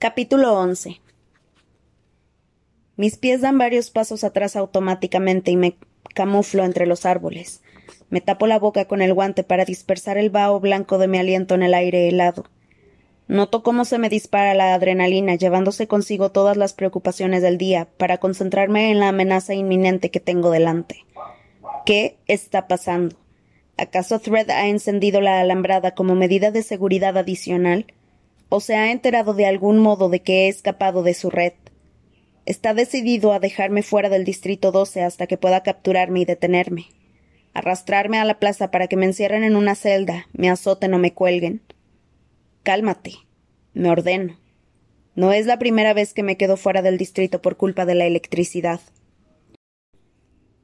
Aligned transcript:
Capítulo 0.00 0.56
11 0.56 1.00
Mis 2.96 3.16
pies 3.16 3.40
dan 3.40 3.58
varios 3.58 3.90
pasos 3.90 4.22
atrás 4.22 4.54
automáticamente 4.54 5.50
y 5.50 5.56
me 5.56 5.76
camuflo 6.14 6.62
entre 6.62 6.86
los 6.86 7.04
árboles. 7.04 7.62
Me 8.08 8.20
tapo 8.20 8.46
la 8.46 8.60
boca 8.60 8.84
con 8.84 9.02
el 9.02 9.12
guante 9.12 9.42
para 9.42 9.64
dispersar 9.64 10.16
el 10.16 10.30
vaho 10.30 10.60
blanco 10.60 10.98
de 10.98 11.08
mi 11.08 11.18
aliento 11.18 11.56
en 11.56 11.64
el 11.64 11.74
aire 11.74 12.06
helado. 12.06 12.44
Noto 13.26 13.64
cómo 13.64 13.84
se 13.84 13.98
me 13.98 14.08
dispara 14.08 14.54
la 14.54 14.72
adrenalina, 14.72 15.34
llevándose 15.34 15.88
consigo 15.88 16.30
todas 16.30 16.56
las 16.56 16.74
preocupaciones 16.74 17.42
del 17.42 17.58
día, 17.58 17.88
para 17.96 18.18
concentrarme 18.18 18.92
en 18.92 19.00
la 19.00 19.08
amenaza 19.08 19.54
inminente 19.54 20.12
que 20.12 20.20
tengo 20.20 20.52
delante. 20.52 21.06
¿Qué 21.84 22.18
está 22.28 22.68
pasando? 22.68 23.16
¿Acaso 23.76 24.20
Thread 24.20 24.48
ha 24.50 24.68
encendido 24.68 25.20
la 25.20 25.40
alambrada 25.40 25.96
como 25.96 26.14
medida 26.14 26.52
de 26.52 26.62
seguridad 26.62 27.18
adicional? 27.18 27.92
O 28.48 28.60
se 28.60 28.74
ha 28.76 28.90
enterado 28.90 29.34
de 29.34 29.46
algún 29.46 29.78
modo 29.78 30.08
de 30.08 30.20
que 30.20 30.46
he 30.46 30.48
escapado 30.48 31.02
de 31.02 31.14
su 31.14 31.30
red. 31.30 31.52
Está 32.46 32.72
decidido 32.72 33.32
a 33.32 33.40
dejarme 33.40 33.82
fuera 33.82 34.08
del 34.08 34.24
Distrito 34.24 34.72
12 34.72 35.02
hasta 35.02 35.26
que 35.26 35.36
pueda 35.36 35.62
capturarme 35.62 36.20
y 36.20 36.24
detenerme. 36.24 36.86
Arrastrarme 37.52 38.18
a 38.18 38.24
la 38.24 38.38
plaza 38.38 38.70
para 38.70 38.86
que 38.86 38.96
me 38.96 39.06
encierren 39.06 39.44
en 39.44 39.56
una 39.56 39.74
celda, 39.74 40.28
me 40.32 40.48
azoten 40.48 40.94
o 40.94 40.98
me 40.98 41.12
cuelguen. 41.12 41.62
Cálmate, 42.62 43.14
me 43.74 43.90
ordeno. 43.90 44.38
No 45.14 45.32
es 45.32 45.46
la 45.46 45.58
primera 45.58 45.94
vez 45.94 46.14
que 46.14 46.22
me 46.22 46.36
quedo 46.36 46.56
fuera 46.56 46.80
del 46.80 46.96
distrito 46.96 47.42
por 47.42 47.56
culpa 47.56 47.84
de 47.84 47.96
la 47.96 48.06
electricidad. 48.06 48.80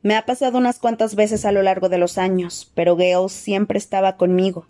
Me 0.01 0.17
ha 0.17 0.27
pasado 0.27 0.59
unas 0.59 0.79
cuantas 0.79 1.15
veces 1.15 1.45
a 1.45 1.53
lo 1.53 1.63
largo 1.63 1.89
de 1.89 1.99
los 1.99 2.19
años, 2.19 2.71
pero 2.75 2.95
Gale 2.95 3.29
siempre 3.31 3.79
estaba 3.79 4.17
conmigo, 4.17 4.67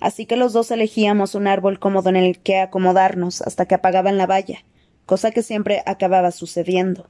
así 0.00 0.26
que 0.26 0.36
los 0.36 0.52
dos 0.52 0.70
elegíamos 0.70 1.34
un 1.34 1.46
árbol 1.46 1.78
cómodo 1.78 2.08
en 2.08 2.16
el 2.16 2.38
que 2.38 2.58
acomodarnos 2.58 3.42
hasta 3.42 3.66
que 3.66 3.74
apagaban 3.74 4.18
la 4.18 4.26
valla, 4.26 4.64
cosa 5.04 5.30
que 5.30 5.42
siempre 5.42 5.82
acababa 5.86 6.30
sucediendo. 6.30 7.08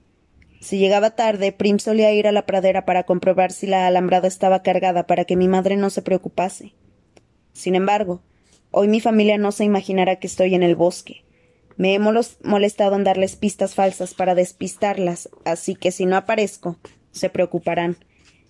Si 0.60 0.78
llegaba 0.78 1.10
tarde, 1.10 1.52
Prim 1.52 1.78
solía 1.78 2.12
ir 2.12 2.26
a 2.26 2.32
la 2.32 2.46
pradera 2.46 2.84
para 2.84 3.04
comprobar 3.04 3.52
si 3.52 3.66
la 3.66 3.86
alambrada 3.86 4.26
estaba 4.28 4.62
cargada 4.62 5.06
para 5.06 5.24
que 5.24 5.36
mi 5.36 5.48
madre 5.48 5.76
no 5.76 5.90
se 5.90 6.02
preocupase. 6.02 6.74
Sin 7.52 7.74
embargo, 7.74 8.22
hoy 8.70 8.88
mi 8.88 9.00
familia 9.00 9.38
no 9.38 9.52
se 9.52 9.64
imaginará 9.64 10.16
que 10.16 10.26
estoy 10.26 10.54
en 10.54 10.62
el 10.62 10.74
bosque. 10.74 11.24
Me 11.76 11.94
he 11.94 11.98
molestado 11.98 12.96
en 12.96 13.04
darles 13.04 13.36
pistas 13.36 13.74
falsas 13.74 14.14
para 14.14 14.34
despistarlas, 14.34 15.28
así 15.44 15.74
que 15.74 15.92
si 15.92 16.06
no 16.06 16.16
aparezco, 16.16 16.78
se 17.12 17.28
preocuparán 17.28 17.98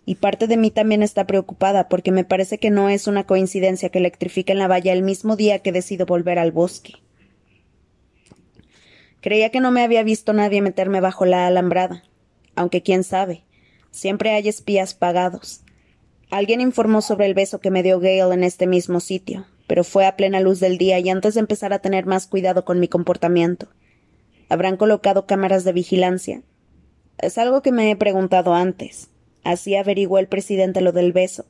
y 0.09 0.15
parte 0.15 0.47
de 0.47 0.57
mí 0.57 0.71
también 0.71 1.03
está 1.03 1.27
preocupada 1.27 1.89
porque 1.89 2.13
me 2.13 2.25
parece 2.25 2.59
que 2.59 2.71
no 2.71 2.89
es 2.89 3.09
una 3.09 3.27
coincidencia 3.27 3.89
que 3.89 3.99
electrifiquen 3.99 4.59
la 4.59 4.69
valla 4.69 4.93
el 4.93 5.03
mismo 5.03 5.35
día 5.35 5.59
que 5.59 5.73
decido 5.73 6.07
volver 6.07 6.39
al 6.39 6.53
bosque. 6.53 6.95
Creía 9.21 9.51
que 9.51 9.59
no 9.59 9.73
me 9.73 9.83
había 9.83 10.05
visto 10.05 10.33
nadie 10.33 10.63
meterme 10.63 11.01
bajo 11.01 11.27
la 11.27 11.49
alambrada, 11.49 12.05
aunque 12.55 12.85
quién 12.85 13.03
sabe, 13.03 13.43
siempre 13.91 14.31
hay 14.31 14.49
espías 14.49 14.95
pagados. 14.95 15.63
Alguien 16.31 16.61
informó 16.61 17.03
sobre 17.03 17.27
el 17.27 17.35
beso 17.35 17.59
que 17.59 17.73
me 17.73 17.83
dio 17.83 17.99
Gale 17.99 18.33
en 18.33 18.45
este 18.45 18.69
mismo 18.69 19.01
sitio, 19.01 19.47
pero 19.67 19.83
fue 19.83 20.07
a 20.07 20.17
plena 20.17 20.39
luz 20.39 20.61
del 20.61 20.79
día 20.79 21.01
y 21.01 21.09
antes 21.09 21.35
de 21.35 21.41
empezar 21.41 21.73
a 21.73 21.81
tener 21.81 22.07
más 22.07 22.29
cuidado 22.29 22.65
con 22.65 22.79
mi 22.79 22.87
comportamiento. 22.87 23.67
¿Habrán 24.49 24.77
colocado 24.77 25.27
cámaras 25.27 25.65
de 25.65 25.73
vigilancia? 25.73 26.43
Es 27.19 27.39
algo 27.39 27.61
que 27.61 27.73
me 27.73 27.91
he 27.91 27.97
preguntado 27.97 28.55
antes. 28.55 29.11
Así 29.47 29.77
averiguó 29.77 30.19
el 30.19 30.27
presidente 30.27 30.81
lo 30.81 30.91
del 30.91 31.13
beso. 31.13 31.47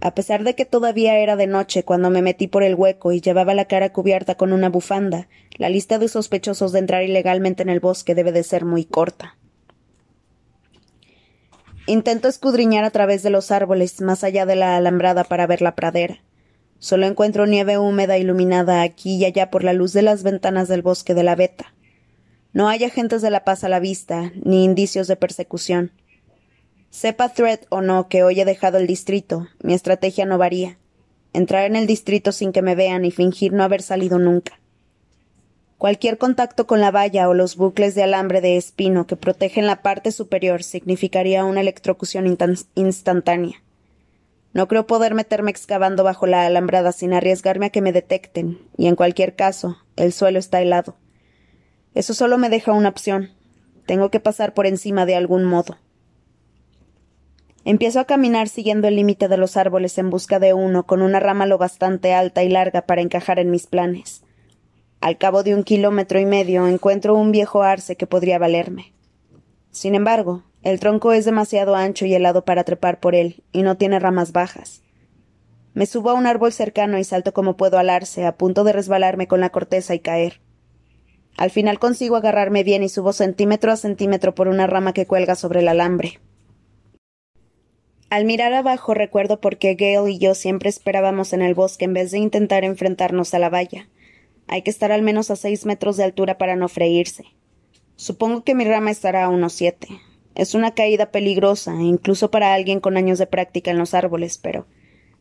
A 0.00 0.14
pesar 0.14 0.44
de 0.44 0.54
que 0.54 0.64
todavía 0.64 1.18
era 1.18 1.34
de 1.34 1.48
noche 1.48 1.82
cuando 1.82 2.08
me 2.08 2.22
metí 2.22 2.46
por 2.46 2.62
el 2.62 2.76
hueco 2.76 3.10
y 3.10 3.20
llevaba 3.20 3.52
la 3.52 3.64
cara 3.64 3.92
cubierta 3.92 4.36
con 4.36 4.52
una 4.52 4.68
bufanda, 4.68 5.26
la 5.56 5.70
lista 5.70 5.98
de 5.98 6.06
sospechosos 6.06 6.70
de 6.70 6.78
entrar 6.78 7.02
ilegalmente 7.02 7.64
en 7.64 7.68
el 7.68 7.80
bosque 7.80 8.14
debe 8.14 8.30
de 8.30 8.44
ser 8.44 8.64
muy 8.64 8.84
corta. 8.84 9.36
Intento 11.86 12.28
escudriñar 12.28 12.84
a 12.84 12.90
través 12.90 13.24
de 13.24 13.30
los 13.30 13.50
árboles 13.50 14.00
más 14.00 14.22
allá 14.22 14.46
de 14.46 14.54
la 14.54 14.76
alambrada 14.76 15.24
para 15.24 15.48
ver 15.48 15.62
la 15.62 15.74
pradera. 15.74 16.22
Solo 16.78 17.06
encuentro 17.06 17.46
nieve 17.46 17.76
húmeda 17.76 18.18
iluminada 18.18 18.82
aquí 18.82 19.16
y 19.16 19.24
allá 19.24 19.50
por 19.50 19.64
la 19.64 19.72
luz 19.72 19.92
de 19.94 20.02
las 20.02 20.22
ventanas 20.22 20.68
del 20.68 20.82
bosque 20.82 21.14
de 21.14 21.24
la 21.24 21.34
veta. 21.34 21.74
No 22.52 22.68
hay 22.68 22.84
agentes 22.84 23.20
de 23.20 23.30
la 23.30 23.42
paz 23.42 23.64
a 23.64 23.68
la 23.68 23.80
vista, 23.80 24.30
ni 24.44 24.62
indicios 24.62 25.08
de 25.08 25.16
persecución. 25.16 25.90
Sepa 26.90 27.28
Thread 27.28 27.60
o 27.68 27.80
no 27.80 28.08
que 28.08 28.22
hoy 28.22 28.40
he 28.40 28.44
dejado 28.44 28.78
el 28.78 28.86
distrito, 28.86 29.46
mi 29.62 29.74
estrategia 29.74 30.24
no 30.24 30.38
varía. 30.38 30.78
Entrar 31.32 31.64
en 31.66 31.76
el 31.76 31.86
distrito 31.86 32.32
sin 32.32 32.52
que 32.52 32.62
me 32.62 32.74
vean 32.74 33.04
y 33.04 33.10
fingir 33.10 33.52
no 33.52 33.62
haber 33.62 33.82
salido 33.82 34.18
nunca. 34.18 34.58
Cualquier 35.76 36.18
contacto 36.18 36.66
con 36.66 36.80
la 36.80 36.90
valla 36.90 37.28
o 37.28 37.34
los 37.34 37.56
bucles 37.56 37.94
de 37.94 38.02
alambre 38.02 38.40
de 38.40 38.56
espino 38.56 39.06
que 39.06 39.16
protegen 39.16 39.66
la 39.66 39.82
parte 39.82 40.10
superior 40.10 40.64
significaría 40.64 41.44
una 41.44 41.60
electrocución 41.60 42.36
instantánea. 42.74 43.62
No 44.52 44.66
creo 44.66 44.86
poder 44.86 45.14
meterme 45.14 45.50
excavando 45.50 46.02
bajo 46.02 46.26
la 46.26 46.46
alambrada 46.46 46.90
sin 46.90 47.12
arriesgarme 47.12 47.66
a 47.66 47.70
que 47.70 47.82
me 47.82 47.92
detecten, 47.92 48.58
y 48.76 48.86
en 48.88 48.96
cualquier 48.96 49.36
caso, 49.36 49.76
el 49.94 50.12
suelo 50.12 50.38
está 50.38 50.60
helado. 50.60 50.96
Eso 51.94 52.14
solo 52.14 52.38
me 52.38 52.48
deja 52.48 52.72
una 52.72 52.88
opción. 52.88 53.30
Tengo 53.86 54.10
que 54.10 54.20
pasar 54.20 54.54
por 54.54 54.66
encima 54.66 55.06
de 55.06 55.14
algún 55.14 55.44
modo. 55.44 55.76
Empiezo 57.64 58.00
a 58.00 58.04
caminar 58.04 58.48
siguiendo 58.48 58.88
el 58.88 58.96
límite 58.96 59.28
de 59.28 59.36
los 59.36 59.56
árboles 59.56 59.98
en 59.98 60.10
busca 60.10 60.38
de 60.38 60.54
uno 60.54 60.86
con 60.86 61.02
una 61.02 61.20
rama 61.20 61.46
lo 61.46 61.58
bastante 61.58 62.14
alta 62.14 62.42
y 62.42 62.48
larga 62.48 62.82
para 62.82 63.02
encajar 63.02 63.38
en 63.38 63.50
mis 63.50 63.66
planes. 63.66 64.22
Al 65.00 65.18
cabo 65.18 65.42
de 65.42 65.54
un 65.54 65.64
kilómetro 65.64 66.18
y 66.18 66.26
medio 66.26 66.66
encuentro 66.66 67.14
un 67.14 67.30
viejo 67.30 67.62
arce 67.62 67.96
que 67.96 68.06
podría 68.06 68.38
valerme. 68.38 68.92
Sin 69.70 69.94
embargo, 69.94 70.44
el 70.62 70.80
tronco 70.80 71.12
es 71.12 71.24
demasiado 71.24 71.76
ancho 71.76 72.04
y 72.04 72.14
helado 72.14 72.44
para 72.44 72.64
trepar 72.64 72.98
por 72.98 73.14
él, 73.14 73.44
y 73.52 73.62
no 73.62 73.76
tiene 73.76 74.00
ramas 74.00 74.32
bajas. 74.32 74.82
Me 75.74 75.86
subo 75.86 76.10
a 76.10 76.14
un 76.14 76.26
árbol 76.26 76.52
cercano 76.52 76.98
y 76.98 77.04
salto 77.04 77.32
como 77.32 77.56
puedo 77.56 77.78
al 77.78 77.90
arce, 77.90 78.26
a 78.26 78.36
punto 78.36 78.64
de 78.64 78.72
resbalarme 78.72 79.28
con 79.28 79.40
la 79.40 79.50
corteza 79.50 79.94
y 79.94 80.00
caer. 80.00 80.40
Al 81.36 81.50
final 81.50 81.78
consigo 81.78 82.16
agarrarme 82.16 82.64
bien 82.64 82.82
y 82.82 82.88
subo 82.88 83.12
centímetro 83.12 83.70
a 83.70 83.76
centímetro 83.76 84.34
por 84.34 84.48
una 84.48 84.66
rama 84.66 84.92
que 84.92 85.06
cuelga 85.06 85.36
sobre 85.36 85.60
el 85.60 85.68
alambre. 85.68 86.18
Al 88.10 88.24
mirar 88.24 88.54
abajo 88.54 88.94
recuerdo 88.94 89.38
por 89.38 89.58
qué 89.58 89.74
Gale 89.74 90.10
y 90.10 90.18
yo 90.18 90.34
siempre 90.34 90.70
esperábamos 90.70 91.34
en 91.34 91.42
el 91.42 91.54
bosque 91.54 91.84
en 91.84 91.92
vez 91.92 92.10
de 92.10 92.18
intentar 92.18 92.64
enfrentarnos 92.64 93.34
a 93.34 93.38
la 93.38 93.50
valla. 93.50 93.90
Hay 94.46 94.62
que 94.62 94.70
estar 94.70 94.92
al 94.92 95.02
menos 95.02 95.30
a 95.30 95.36
seis 95.36 95.66
metros 95.66 95.98
de 95.98 96.04
altura 96.04 96.38
para 96.38 96.56
no 96.56 96.68
freírse. 96.68 97.24
Supongo 97.96 98.44
que 98.44 98.54
mi 98.54 98.64
rama 98.64 98.90
estará 98.90 99.24
a 99.24 99.28
unos 99.28 99.52
siete. 99.52 99.88
Es 100.34 100.54
una 100.54 100.72
caída 100.72 101.10
peligrosa, 101.10 101.74
incluso 101.82 102.30
para 102.30 102.54
alguien 102.54 102.80
con 102.80 102.96
años 102.96 103.18
de 103.18 103.26
práctica 103.26 103.70
en 103.72 103.78
los 103.78 103.92
árboles, 103.92 104.38
pero 104.38 104.66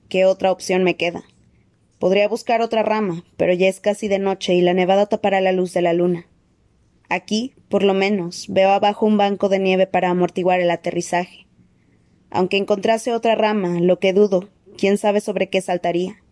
¿qué 0.07 0.23
otra 0.23 0.51
opción 0.51 0.83
me 0.83 0.95
queda? 0.95 1.23
Podría 1.99 2.29
buscar 2.29 2.61
otra 2.61 2.83
rama, 2.83 3.25
pero 3.35 3.51
ya 3.51 3.67
es 3.67 3.81
casi 3.81 4.07
de 4.07 4.19
noche 4.19 4.53
y 4.53 4.61
la 4.61 4.73
nevada 4.73 5.07
tapará 5.07 5.41
la 5.41 5.51
luz 5.51 5.73
de 5.73 5.81
la 5.81 5.91
luna. 5.91 6.27
Aquí, 7.09 7.53
por 7.67 7.83
lo 7.83 7.93
menos, 7.93 8.45
veo 8.47 8.69
abajo 8.69 9.05
un 9.05 9.17
banco 9.17 9.49
de 9.49 9.59
nieve 9.59 9.87
para 9.87 10.09
amortiguar 10.09 10.61
el 10.61 10.71
aterrizaje. 10.71 11.47
Aunque 12.29 12.57
encontrase 12.57 13.13
otra 13.13 13.35
rama, 13.35 13.79
lo 13.79 13.99
que 13.99 14.13
dudo, 14.13 14.49
quién 14.77 14.97
sabe 14.97 15.21
sobre 15.21 15.49
qué 15.49 15.61
saltaría. 15.61 16.23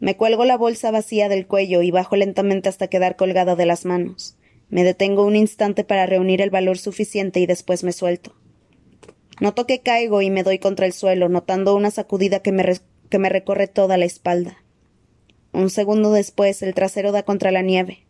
Me 0.00 0.16
cuelgo 0.16 0.44
la 0.44 0.58
bolsa 0.58 0.90
vacía 0.90 1.28
del 1.28 1.46
cuello 1.46 1.82
y 1.82 1.90
bajo 1.90 2.16
lentamente 2.16 2.68
hasta 2.68 2.88
quedar 2.88 3.16
colgada 3.16 3.56
de 3.56 3.66
las 3.66 3.84
manos. 3.84 4.36
Me 4.68 4.84
detengo 4.84 5.24
un 5.24 5.36
instante 5.36 5.84
para 5.84 6.06
reunir 6.06 6.40
el 6.40 6.50
valor 6.50 6.78
suficiente 6.78 7.40
y 7.40 7.46
después 7.46 7.84
me 7.84 7.92
suelto. 7.92 8.34
Noto 9.40 9.66
que 9.66 9.80
caigo 9.80 10.22
y 10.22 10.30
me 10.30 10.42
doy 10.42 10.58
contra 10.58 10.86
el 10.86 10.92
suelo, 10.92 11.28
notando 11.28 11.74
una 11.74 11.90
sacudida 11.90 12.40
que 12.40 12.52
me, 12.52 12.64
que 13.08 13.18
me 13.18 13.28
recorre 13.28 13.66
toda 13.66 13.96
la 13.96 14.04
espalda. 14.04 14.58
Un 15.52 15.70
segundo 15.70 16.12
después 16.12 16.62
el 16.62 16.74
trasero 16.74 17.12
da 17.12 17.22
contra 17.22 17.50
la 17.50 17.62
nieve. 17.62 18.06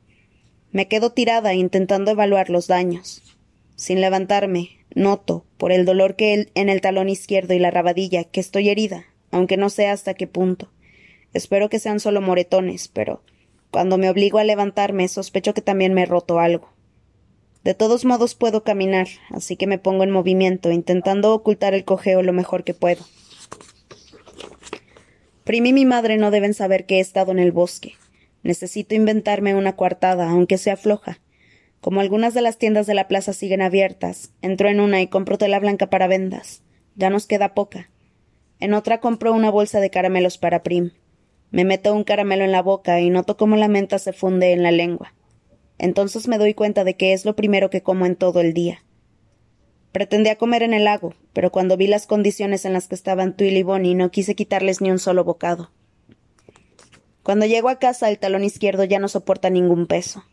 Me 0.72 0.88
quedo 0.88 1.12
tirada 1.12 1.54
intentando 1.54 2.10
evaluar 2.10 2.50
los 2.50 2.66
daños. 2.66 3.33
Sin 3.76 4.00
levantarme, 4.00 4.84
Noto, 4.94 5.44
por 5.56 5.72
el 5.72 5.84
dolor 5.84 6.14
que 6.14 6.48
en 6.54 6.68
el 6.68 6.80
talón 6.80 7.08
izquierdo 7.08 7.54
y 7.54 7.58
la 7.58 7.70
rabadilla, 7.70 8.24
que 8.24 8.40
estoy 8.40 8.68
herida, 8.68 9.06
aunque 9.30 9.56
no 9.56 9.68
sé 9.68 9.88
hasta 9.88 10.14
qué 10.14 10.26
punto. 10.26 10.70
Espero 11.32 11.68
que 11.68 11.80
sean 11.80 11.98
solo 11.98 12.20
moretones, 12.20 12.86
pero 12.86 13.22
cuando 13.72 13.98
me 13.98 14.08
obligo 14.08 14.38
a 14.38 14.44
levantarme 14.44 15.08
sospecho 15.08 15.52
que 15.52 15.60
también 15.60 15.94
me 15.94 16.02
he 16.02 16.06
roto 16.06 16.38
algo. 16.38 16.72
De 17.64 17.74
todos 17.74 18.04
modos 18.04 18.36
puedo 18.36 18.62
caminar, 18.62 19.08
así 19.30 19.56
que 19.56 19.66
me 19.66 19.78
pongo 19.78 20.04
en 20.04 20.10
movimiento, 20.10 20.70
intentando 20.70 21.34
ocultar 21.34 21.74
el 21.74 21.84
cojeo 21.84 22.22
lo 22.22 22.32
mejor 22.32 22.62
que 22.62 22.74
puedo. 22.74 23.04
Prim 25.42 25.66
y 25.66 25.72
mi 25.72 25.84
madre 25.84 26.16
no 26.16 26.30
deben 26.30 26.54
saber 26.54 26.86
que 26.86 26.98
he 26.98 27.00
estado 27.00 27.32
en 27.32 27.38
el 27.40 27.50
bosque. 27.50 27.94
Necesito 28.44 28.94
inventarme 28.94 29.54
una 29.54 29.74
coartada, 29.74 30.30
aunque 30.30 30.58
sea 30.58 30.76
floja. 30.76 31.18
Como 31.84 32.00
algunas 32.00 32.32
de 32.32 32.40
las 32.40 32.56
tiendas 32.56 32.86
de 32.86 32.94
la 32.94 33.08
plaza 33.08 33.34
siguen 33.34 33.60
abiertas, 33.60 34.30
entro 34.40 34.70
en 34.70 34.80
una 34.80 35.02
y 35.02 35.06
compro 35.08 35.36
tela 35.36 35.60
blanca 35.60 35.90
para 35.90 36.06
vendas. 36.06 36.62
Ya 36.96 37.10
nos 37.10 37.26
queda 37.26 37.52
poca. 37.52 37.90
En 38.58 38.72
otra 38.72 39.00
compro 39.00 39.34
una 39.34 39.50
bolsa 39.50 39.80
de 39.80 39.90
caramelos 39.90 40.38
para 40.38 40.62
Prim. 40.62 40.92
Me 41.50 41.66
meto 41.66 41.92
un 41.92 42.02
caramelo 42.02 42.42
en 42.42 42.52
la 42.52 42.62
boca 42.62 43.00
y 43.00 43.10
noto 43.10 43.36
cómo 43.36 43.56
la 43.56 43.68
menta 43.68 43.98
se 43.98 44.14
funde 44.14 44.52
en 44.52 44.62
la 44.62 44.70
lengua. 44.70 45.12
Entonces 45.76 46.26
me 46.26 46.38
doy 46.38 46.54
cuenta 46.54 46.84
de 46.84 46.96
que 46.96 47.12
es 47.12 47.26
lo 47.26 47.36
primero 47.36 47.68
que 47.68 47.82
como 47.82 48.06
en 48.06 48.16
todo 48.16 48.40
el 48.40 48.54
día. 48.54 48.82
Pretendía 49.92 50.38
comer 50.38 50.62
en 50.62 50.72
el 50.72 50.84
lago, 50.84 51.12
pero 51.34 51.52
cuando 51.52 51.76
vi 51.76 51.86
las 51.86 52.06
condiciones 52.06 52.64
en 52.64 52.72
las 52.72 52.88
que 52.88 52.94
estaban 52.94 53.36
Twill 53.36 53.58
y 53.58 53.62
Bonnie 53.62 53.94
no 53.94 54.10
quise 54.10 54.34
quitarles 54.34 54.80
ni 54.80 54.90
un 54.90 54.98
solo 54.98 55.22
bocado. 55.22 55.70
Cuando 57.22 57.44
llego 57.44 57.68
a 57.68 57.78
casa 57.78 58.08
el 58.08 58.18
talón 58.18 58.42
izquierdo 58.42 58.84
ya 58.84 59.00
no 59.00 59.08
soporta 59.08 59.50
ningún 59.50 59.86
peso. 59.86 60.24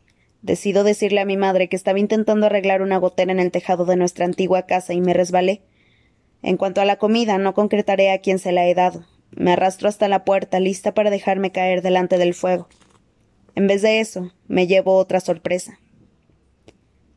Decido 0.42 0.84
decirle 0.84 1.22
a 1.22 1.26
mi 1.26 1.38
madre 1.38 1.70
que 1.70 1.76
estaba 1.76 2.00
intentando 2.00 2.48
arreglar 2.48 2.82
una 2.82 2.98
gotera 2.98 3.32
en 3.32 3.40
el 3.40 3.52
tejado 3.52 3.86
de 3.86 3.96
nuestra 3.96 4.26
antigua 4.26 4.66
casa 4.66 4.94
y 4.94 5.02
me 5.02 5.14
resbalé. 5.14 5.62
En 6.42 6.58
cuanto 6.58 6.82
a 6.82 6.86
la 6.86 6.98
comida, 6.98 7.38
no 7.38 7.54
concretaré 7.54 8.12
a 8.12 8.20
quién 8.20 8.40
se 8.40 8.52
la 8.52 8.66
he 8.66 8.74
dado. 8.74 9.06
Me 9.32 9.54
arrastro 9.54 9.88
hasta 9.88 10.08
la 10.08 10.26
puerta, 10.26 10.60
lista 10.60 10.94
para 10.94 11.12
dejarme 11.12 11.52
caer 11.52 11.82
delante 11.82 12.18
del 12.18 12.34
fuego. 12.34 12.68
En 13.56 13.68
vez 13.68 13.82
de 13.82 14.00
eso, 14.00 14.32
me 14.48 14.66
llevo 14.66 14.96
otra 14.96 15.20
sorpresa. 15.20 15.80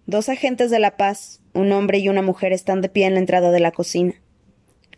Dos 0.06 0.28
agentes 0.28 0.70
de 0.70 0.78
la 0.78 0.96
paz, 0.98 1.40
un 1.54 1.72
hombre 1.72 1.98
y 1.98 2.10
una 2.10 2.20
mujer, 2.20 2.52
están 2.52 2.82
de 2.82 2.90
pie 2.90 3.06
en 3.06 3.14
la 3.14 3.20
entrada 3.20 3.50
de 3.50 3.60
la 3.60 3.72
cocina. 3.72 4.14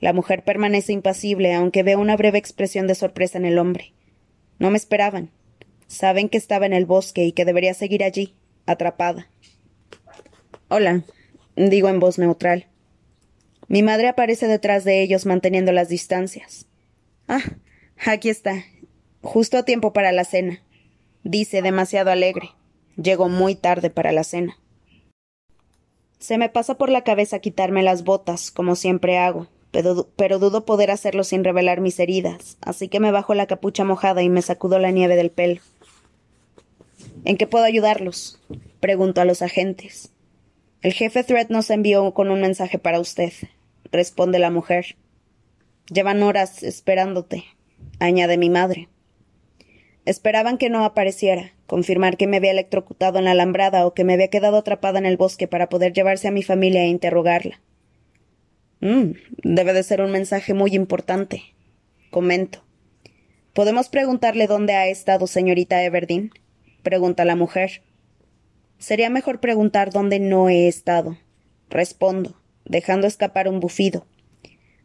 La 0.00 0.12
mujer 0.12 0.43
permanece 0.43 0.93
impasible, 0.93 1.55
aunque 1.55 1.84
veo 1.84 2.00
una 2.00 2.17
breve 2.17 2.38
expresión 2.38 2.88
de 2.88 2.96
sorpresa 2.96 3.38
en 3.38 3.44
el 3.44 3.58
hombre. 3.58 3.94
No 4.58 4.70
me 4.70 4.76
esperaban. 4.76 5.31
Saben 5.86 6.28
que 6.28 6.38
estaba 6.38 6.66
en 6.66 6.72
el 6.72 6.86
bosque 6.86 7.24
y 7.24 7.32
que 7.32 7.44
debería 7.44 7.74
seguir 7.74 8.02
allí, 8.02 8.34
atrapada. 8.66 9.28
Hola, 10.68 11.02
digo 11.56 11.88
en 11.88 12.00
voz 12.00 12.18
neutral. 12.18 12.66
Mi 13.68 13.82
madre 13.82 14.08
aparece 14.08 14.46
detrás 14.46 14.84
de 14.84 15.02
ellos 15.02 15.26
manteniendo 15.26 15.72
las 15.72 15.88
distancias. 15.88 16.66
Ah, 17.28 17.42
aquí 18.04 18.28
está. 18.28 18.64
Justo 19.22 19.58
a 19.58 19.64
tiempo 19.64 19.92
para 19.92 20.12
la 20.12 20.24
cena. 20.24 20.62
Dice 21.24 21.62
demasiado 21.62 22.10
alegre. 22.10 22.50
Llego 22.96 23.28
muy 23.28 23.54
tarde 23.54 23.90
para 23.90 24.12
la 24.12 24.24
cena. 24.24 24.58
Se 26.18 26.38
me 26.38 26.48
pasa 26.48 26.76
por 26.78 26.90
la 26.90 27.04
cabeza 27.04 27.40
quitarme 27.40 27.82
las 27.82 28.04
botas, 28.04 28.50
como 28.50 28.74
siempre 28.74 29.18
hago, 29.18 29.48
pero, 30.16 30.38
dudo 30.38 30.64
poder 30.64 30.90
hacerlo 30.90 31.22
sin 31.22 31.44
revelar 31.44 31.80
mis 31.80 32.00
heridas, 32.00 32.56
así 32.62 32.88
que 32.88 33.00
me 33.00 33.10
bajo 33.10 33.34
la 33.34 33.46
capucha 33.46 33.84
mojada 33.84 34.22
y 34.22 34.30
me 34.30 34.40
sacudo 34.40 34.78
la 34.78 34.90
nieve 34.90 35.16
del 35.16 35.30
pelo. 35.30 35.60
¿En 37.26 37.37
qué 37.37 37.49
puedo 37.49 37.64
ayudarlos? 37.64 38.40
Pregunto 38.78 39.20
a 39.20 39.25
los 39.25 39.43
agentes. 39.43 40.12
El 40.81 40.93
jefe 40.93 41.25
Thread 41.25 41.49
nos 41.49 41.70
envió 41.70 42.14
con 42.14 42.31
un 42.31 42.40
mensaje 42.40 42.78
para 42.78 43.00
usted, 43.00 43.32
responde 43.90 44.38
la 44.38 44.52
mujer. 44.52 44.94
Llevan 45.93 46.23
horas 46.23 46.62
esperándote, 46.62 47.43
añade 47.99 48.38
mi 48.38 48.49
madre. 48.49 48.88
Esperaban 50.05 50.56
que 50.56 50.70
no 50.70 50.84
apareciera, 50.84 51.52
confirmar 51.67 52.17
que 52.17 52.28
me 52.28 52.37
había 52.37 52.52
electrocutado 52.52 53.19
en 53.19 53.25
la 53.25 53.32
alambrada 53.32 53.87
o 53.87 53.93
que 53.93 54.05
me 54.05 54.12
había 54.12 54.28
quedado 54.28 54.58
atrapada 54.58 55.00
en 55.00 55.06
el 55.06 55.17
bosque 55.17 55.49
para 55.49 55.69
poder 55.69 55.93
llevarse 55.93 56.28
a 56.28 56.31
mi 56.31 56.44
familia 56.44 56.84
e 56.84 56.87
interrogarla. 56.87 57.61
Mm, 58.78 59.14
debe 59.43 59.73
de 59.73 59.82
ser 59.82 60.00
un 60.00 60.12
mensaje 60.12 60.55
muy 60.55 60.76
importante. 60.76 61.43
Comento. 62.12 62.62
¿Podemos 63.52 63.88
preguntarle 63.88 64.46
dónde 64.46 64.75
ha 64.75 64.87
estado 64.87 65.26
señorita 65.26 65.82
Everdeen? 65.82 66.31
Pregunta 66.86 67.24
la 67.24 67.34
mujer. 67.34 67.82
Sería 68.78 69.10
mejor 69.10 69.40
preguntar 69.40 69.90
dónde 69.90 70.20
no 70.20 70.48
he 70.48 70.68
estado. 70.68 71.18
Respondo, 71.68 72.40
dejando 72.64 73.08
escapar 73.08 73.48
un 73.48 73.58
bufido. 73.58 74.06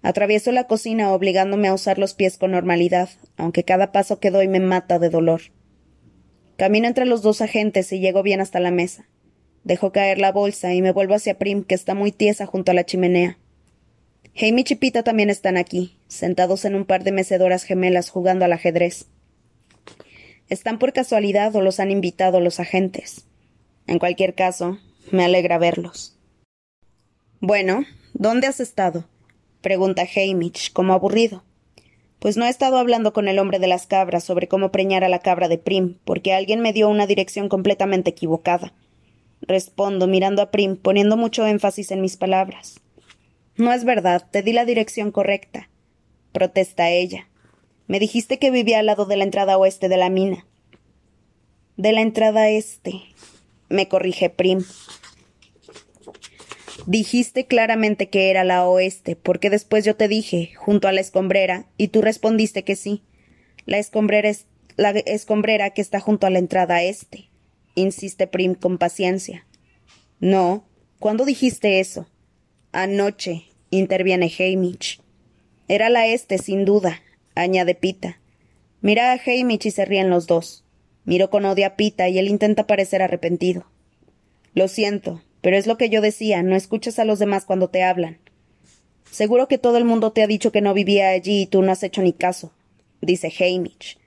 Atravieso 0.01 0.51
la 0.51 0.63
cocina 0.63 1.13
obligándome 1.13 1.67
a 1.67 1.75
usar 1.75 1.99
los 1.99 2.15
pies 2.15 2.39
con 2.39 2.49
normalidad, 2.49 3.09
aunque 3.37 3.63
cada 3.63 3.91
paso 3.91 4.19
que 4.19 4.31
doy 4.31 4.47
me 4.47 4.59
mata 4.59 4.97
de 4.97 5.11
dolor. 5.11 5.41
Camino 6.57 6.87
entre 6.87 7.05
los 7.05 7.21
dos 7.21 7.39
agentes 7.39 7.93
y 7.93 7.99
llego 7.99 8.23
bien 8.23 8.41
hasta 8.41 8.59
la 8.59 8.71
mesa. 8.71 9.05
Dejo 9.63 9.91
caer 9.91 10.17
la 10.17 10.31
bolsa 10.31 10.73
y 10.73 10.81
me 10.81 10.93
vuelvo 10.93 11.13
hacia 11.13 11.37
Prim, 11.37 11.63
que 11.63 11.75
está 11.75 11.93
muy 11.93 12.11
tiesa 12.11 12.47
junto 12.47 12.71
a 12.71 12.73
la 12.73 12.83
chimenea. 12.83 13.37
Jaime 14.35 14.61
y 14.61 14.63
Chipita 14.63 15.03
también 15.03 15.29
están 15.29 15.55
aquí, 15.55 15.99
sentados 16.07 16.65
en 16.65 16.73
un 16.73 16.85
par 16.85 17.03
de 17.03 17.11
mecedoras 17.11 17.63
gemelas 17.63 18.09
jugando 18.09 18.43
al 18.43 18.53
ajedrez. 18.53 19.05
¿Están 20.51 20.79
por 20.79 20.91
casualidad 20.91 21.55
o 21.55 21.61
los 21.61 21.79
han 21.79 21.91
invitado 21.91 22.41
los 22.41 22.59
agentes? 22.59 23.25
En 23.87 23.99
cualquier 23.99 24.35
caso, 24.35 24.79
me 25.09 25.23
alegra 25.23 25.57
verlos. 25.57 26.17
Bueno, 27.39 27.85
¿dónde 28.13 28.47
has 28.47 28.59
estado? 28.59 29.05
pregunta 29.61 30.03
Hamish, 30.03 30.73
como 30.73 30.91
aburrido. 30.91 31.45
Pues 32.19 32.35
no 32.35 32.43
he 32.43 32.49
estado 32.49 32.79
hablando 32.79 33.13
con 33.13 33.29
el 33.29 33.39
hombre 33.39 33.59
de 33.59 33.67
las 33.67 33.87
cabras 33.87 34.25
sobre 34.25 34.49
cómo 34.49 34.73
preñar 34.73 35.05
a 35.05 35.09
la 35.09 35.19
cabra 35.19 35.47
de 35.47 35.57
Prim, 35.57 35.99
porque 36.03 36.33
alguien 36.33 36.59
me 36.59 36.73
dio 36.73 36.89
una 36.89 37.07
dirección 37.07 37.47
completamente 37.47 38.09
equivocada. 38.09 38.73
Respondo 39.39 40.05
mirando 40.05 40.41
a 40.41 40.51
Prim, 40.51 40.75
poniendo 40.75 41.15
mucho 41.15 41.47
énfasis 41.47 41.91
en 41.91 42.01
mis 42.01 42.17
palabras. 42.17 42.81
No 43.55 43.71
es 43.71 43.85
verdad, 43.85 44.27
te 44.29 44.41
di 44.41 44.51
la 44.51 44.65
dirección 44.65 45.13
correcta. 45.13 45.69
Protesta 46.33 46.89
ella. 46.89 47.29
Me 47.91 47.99
dijiste 47.99 48.39
que 48.39 48.51
vivía 48.51 48.79
al 48.79 48.85
lado 48.85 49.03
de 49.03 49.17
la 49.17 49.25
entrada 49.25 49.57
oeste 49.57 49.89
de 49.89 49.97
la 49.97 50.09
mina. 50.09 50.47
De 51.75 51.91
la 51.91 51.99
entrada 51.99 52.47
este. 52.47 53.01
Me 53.67 53.89
corrige 53.89 54.29
Prim. 54.29 54.63
Dijiste 56.85 57.47
claramente 57.47 58.07
que 58.07 58.29
era 58.29 58.45
la 58.45 58.65
oeste, 58.65 59.17
porque 59.17 59.49
después 59.49 59.83
yo 59.83 59.97
te 59.97 60.07
dije, 60.07 60.53
junto 60.55 60.87
a 60.87 60.93
la 60.93 61.01
escombrera, 61.01 61.65
y 61.75 61.89
tú 61.89 62.01
respondiste 62.01 62.63
que 62.63 62.77
sí. 62.77 63.03
La 63.65 63.77
escombrera 63.77 64.29
es 64.29 64.45
la 64.77 64.91
escombrera 64.91 65.71
que 65.71 65.81
está 65.81 65.99
junto 65.99 66.25
a 66.25 66.29
la 66.29 66.39
entrada 66.39 66.81
este, 66.83 67.29
insiste 67.75 68.25
Prim 68.25 68.55
con 68.55 68.77
paciencia. 68.77 69.45
No. 70.21 70.63
¿Cuándo 70.97 71.25
dijiste 71.25 71.81
eso? 71.81 72.07
Anoche, 72.71 73.47
interviene 73.69 74.31
Hamish. 74.39 75.01
Era 75.67 75.89
la 75.89 76.07
este, 76.07 76.37
sin 76.37 76.63
duda, 76.63 77.01
añade 77.35 77.75
Pita. 77.75 78.19
Mira 78.81 79.11
a 79.11 79.19
Hamish 79.25 79.67
y 79.67 79.71
se 79.71 79.85
ríen 79.85 80.09
los 80.09 80.27
dos. 80.27 80.63
Miro 81.05 81.29
con 81.29 81.45
odio 81.45 81.65
a 81.65 81.75
Pita 81.75 82.09
y 82.09 82.19
él 82.19 82.27
intenta 82.27 82.67
parecer 82.67 83.01
arrepentido. 83.01 83.65
Lo 84.53 84.67
siento, 84.67 85.21
pero 85.41 85.57
es 85.57 85.67
lo 85.67 85.77
que 85.77 85.89
yo 85.89 86.01
decía, 86.01 86.43
no 86.43 86.55
escuchas 86.55 86.99
a 86.99 87.05
los 87.05 87.19
demás 87.19 87.45
cuando 87.45 87.69
te 87.69 87.83
hablan. 87.83 88.19
Seguro 89.09 89.47
que 89.47 89.57
todo 89.57 89.77
el 89.77 89.85
mundo 89.85 90.11
te 90.11 90.23
ha 90.23 90.27
dicho 90.27 90.51
que 90.51 90.61
no 90.61 90.73
vivía 90.73 91.09
allí 91.09 91.41
y 91.41 91.45
tú 91.45 91.61
no 91.61 91.71
has 91.71 91.83
hecho 91.83 92.01
ni 92.01 92.13
caso, 92.13 92.53
dice 93.01 93.31
Hamish. 93.39 93.97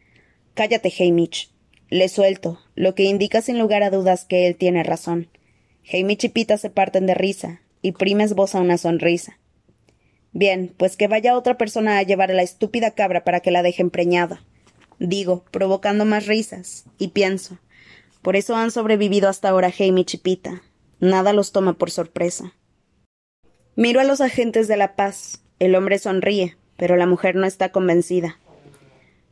Cállate, 0.54 0.92
Hamish. 0.98 1.50
Le 1.90 2.08
suelto, 2.08 2.60
lo 2.74 2.94
que 2.94 3.04
indica 3.04 3.42
sin 3.42 3.58
lugar 3.58 3.82
a 3.82 3.90
dudas 3.90 4.24
que 4.24 4.46
él 4.46 4.56
tiene 4.56 4.82
razón. 4.82 5.28
Hamish 5.92 6.24
y 6.24 6.28
Pita 6.30 6.56
se 6.56 6.70
parten 6.70 7.06
de 7.06 7.14
risa, 7.14 7.60
y 7.82 7.92
Prim 7.92 8.20
esboza 8.20 8.60
una 8.60 8.78
sonrisa. 8.78 9.38
Bien, 10.34 10.74
pues 10.76 10.96
que 10.96 11.06
vaya 11.06 11.38
otra 11.38 11.56
persona 11.56 11.96
a 11.96 12.02
llevar 12.02 12.32
a 12.32 12.34
la 12.34 12.42
estúpida 12.42 12.90
cabra 12.90 13.22
para 13.22 13.38
que 13.38 13.52
la 13.52 13.62
deje 13.62 13.82
empreñada. 13.82 14.42
Digo, 14.98 15.44
provocando 15.52 16.04
más 16.04 16.26
risas, 16.26 16.86
y 16.98 17.08
pienso. 17.08 17.58
Por 18.20 18.34
eso 18.34 18.56
han 18.56 18.72
sobrevivido 18.72 19.28
hasta 19.28 19.48
ahora 19.48 19.72
Hamish 19.78 20.14
y 20.14 20.18
Pita. 20.18 20.62
Nada 20.98 21.32
los 21.32 21.52
toma 21.52 21.74
por 21.74 21.92
sorpresa. 21.92 22.52
Miro 23.76 24.00
a 24.00 24.04
los 24.04 24.20
agentes 24.20 24.66
de 24.66 24.76
la 24.76 24.96
paz. 24.96 25.40
El 25.60 25.76
hombre 25.76 26.00
sonríe, 26.00 26.56
pero 26.76 26.96
la 26.96 27.06
mujer 27.06 27.36
no 27.36 27.46
está 27.46 27.70
convencida. 27.70 28.40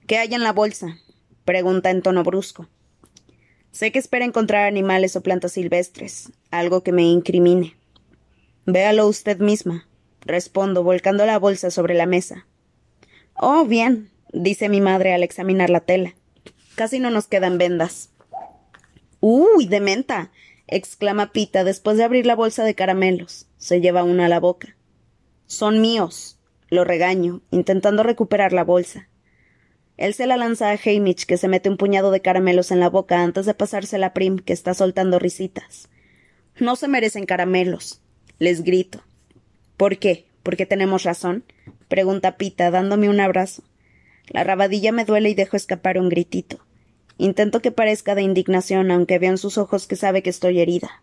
¿Qué 0.07 0.19
hay 0.19 0.33
en 0.33 0.45
la 0.45 0.53
bolsa? 0.53 0.99
pregunta 1.45 1.91
en 1.91 2.03
tono 2.03 2.23
brusco. 2.23 2.69
Sé 3.73 3.91
que 3.91 3.99
espera 3.99 4.25
encontrar 4.25 4.67
animales 4.67 5.17
o 5.17 5.23
plantas 5.23 5.53
silvestres, 5.53 6.31
algo 6.53 6.85
que 6.85 6.93
me 6.93 7.03
incrimine. 7.03 7.75
Véalo 8.67 9.09
usted 9.09 9.39
misma, 9.39 9.89
respondo, 10.25 10.83
volcando 10.83 11.27
la 11.27 11.39
bolsa 11.39 11.71
sobre 11.71 11.95
la 11.95 12.07
mesa. 12.07 12.47
Oh, 13.35 13.65
bien, 13.65 14.11
dice 14.33 14.69
mi 14.69 14.81
madre 14.81 15.15
al 15.15 15.23
examinar 15.23 15.71
la 15.71 15.81
tela. 15.81 16.15
Casi 16.75 16.99
no 16.99 17.11
nos 17.11 17.27
quedan 17.27 17.59
vendas. 17.59 18.11
Uy, 19.21 19.67
de 19.67 19.81
menta 19.81 20.31
exclama 20.67 21.33
Pita 21.33 21.65
después 21.65 21.97
de 21.97 22.05
abrir 22.05 22.27
la 22.27 22.35
bolsa 22.35 22.65
de 22.65 22.75
caramelos. 22.75 23.47
Se 23.59 23.81
lleva 23.81 24.05
uno 24.05 24.25
a 24.25 24.29
la 24.29 24.41
boca. 24.41 24.77
Son 25.47 25.81
míos. 25.81 26.39
Lo 26.71 26.85
regaño, 26.85 27.43
intentando 27.51 28.03
recuperar 28.03 28.53
la 28.53 28.65
bolsa. 28.65 29.09
Él 29.99 30.15
se 30.15 30.27
la 30.27 30.39
lanza 30.39 30.71
a 30.71 30.79
Hamish, 30.83 31.27
que 31.27 31.37
se 31.37 31.49
mete 31.49 31.69
un 31.69 31.77
puñado 31.77 32.11
de 32.11 32.23
caramelos 32.23 32.71
en 32.71 32.81
la 32.81 32.89
boca 32.89 33.23
antes 33.23 33.45
de 33.45 33.53
pasársela 33.53 34.07
a 34.07 34.15
Prim, 34.15 34.39
que 34.39 34.55
está 34.55 34.73
soltando 34.73 35.19
risitas. 35.19 35.91
No 36.59 36.77
se 36.77 36.89
merecen 36.89 37.27
caramelos. 37.27 38.01
Les 38.39 38.65
grito. 38.65 39.03
¿Por 39.83 39.99
qué? 39.99 40.27
¿Porque 40.45 40.65
tenemos 40.65 41.03
razón? 41.03 41.43
pregunta 41.89 42.37
Pita, 42.37 42.71
dándome 42.71 43.09
un 43.09 43.19
abrazo. 43.19 43.65
La 44.29 44.45
rabadilla 44.45 44.93
me 44.93 45.05
duele 45.05 45.31
y 45.31 45.35
dejo 45.35 45.57
escapar 45.57 45.99
un 45.99 46.09
gritito. 46.09 46.61
Intento 47.19 47.61
que 47.61 47.73
parezca 47.73 48.15
de 48.15 48.23
indignación, 48.23 48.93
aunque 48.93 49.19
veo 49.19 49.33
en 49.33 49.39
sus 49.39 49.59
ojos 49.59 49.89
que 49.89 49.97
sabe 49.97 50.23
que 50.23 50.31
estoy 50.31 50.61
herida. 50.61 51.03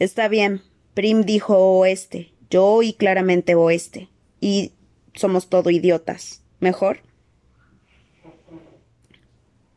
Está 0.00 0.26
bien. 0.26 0.62
Prim 0.94 1.22
dijo 1.22 1.56
oeste. 1.56 2.32
Yo 2.50 2.66
oí 2.66 2.94
claramente 2.94 3.54
oeste. 3.54 4.08
Y 4.40 4.72
somos 5.14 5.48
todo 5.48 5.70
idiotas. 5.70 6.42
¿Mejor? 6.58 6.98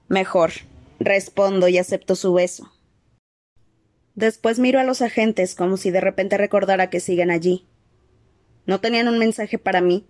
Mejor. 0.08 0.54
Respondo 1.00 1.68
y 1.68 1.78
acepto 1.78 2.16
su 2.16 2.34
beso. 2.34 2.72
Después 4.20 4.60
miro 4.60 4.82
a 4.82 4.84
los 4.84 5.02
agentes 5.02 5.56
como 5.56 5.78
si 5.78 5.92
de 5.92 6.02
repente 6.02 6.38
recordara 6.38 6.90
que 6.90 7.00
siguen 7.00 7.32
allí. 7.32 7.66
¿No 8.66 8.82
tenían 8.82 9.08
un 9.08 9.18
mensaje 9.18 9.58
para 9.58 9.80
mí? 9.80 10.06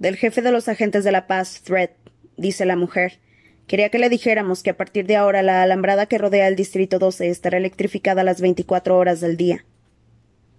Del 0.00 0.16
jefe 0.16 0.42
de 0.42 0.50
los 0.50 0.66
agentes 0.66 1.04
de 1.04 1.12
la 1.12 1.28
paz, 1.28 1.62
Thread, 1.62 1.90
dice 2.36 2.64
la 2.64 2.74
mujer. 2.74 3.20
Quería 3.68 3.88
que 3.88 4.00
le 4.00 4.08
dijéramos 4.08 4.64
que 4.64 4.70
a 4.70 4.76
partir 4.76 5.06
de 5.06 5.14
ahora 5.14 5.42
la 5.42 5.62
alambrada 5.62 6.06
que 6.06 6.18
rodea 6.18 6.48
el 6.48 6.56
Distrito 6.56 6.98
12 6.98 7.28
estará 7.28 7.58
electrificada 7.58 8.22
a 8.22 8.24
las 8.24 8.40
24 8.40 8.98
horas 8.98 9.20
del 9.20 9.36
día. 9.36 9.64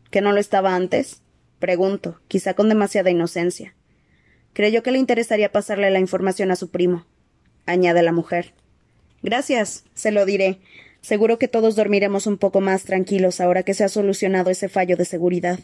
¿Que 0.09 0.21
no 0.21 0.31
lo 0.31 0.39
estaba 0.39 0.73
antes? 0.73 1.23
Pregunto, 1.59 2.21
quizá 2.29 2.53
con 2.53 2.69
demasiada 2.69 3.11
inocencia. 3.11 3.75
Creyó 4.53 4.81
que 4.81 4.91
le 4.91 4.97
interesaría 4.97 5.51
pasarle 5.51 5.91
la 5.91 5.99
información 5.99 6.51
a 6.51 6.55
su 6.55 6.71
primo, 6.71 7.05
añade 7.65 8.01
la 8.01 8.13
mujer. 8.13 8.53
Gracias, 9.21 9.83
se 9.93 10.11
lo 10.11 10.25
diré. 10.25 10.61
Seguro 11.01 11.39
que 11.39 11.48
todos 11.48 11.75
dormiremos 11.75 12.27
un 12.27 12.38
poco 12.38 12.62
más 12.62 12.84
tranquilos 12.84 13.41
ahora 13.41 13.63
que 13.63 13.74
se 13.74 13.84
ha 13.84 13.89
solucionado 13.89 14.51
ese 14.51 14.70
fallo 14.70 14.96
de 14.96 15.05
seguridad. 15.05 15.60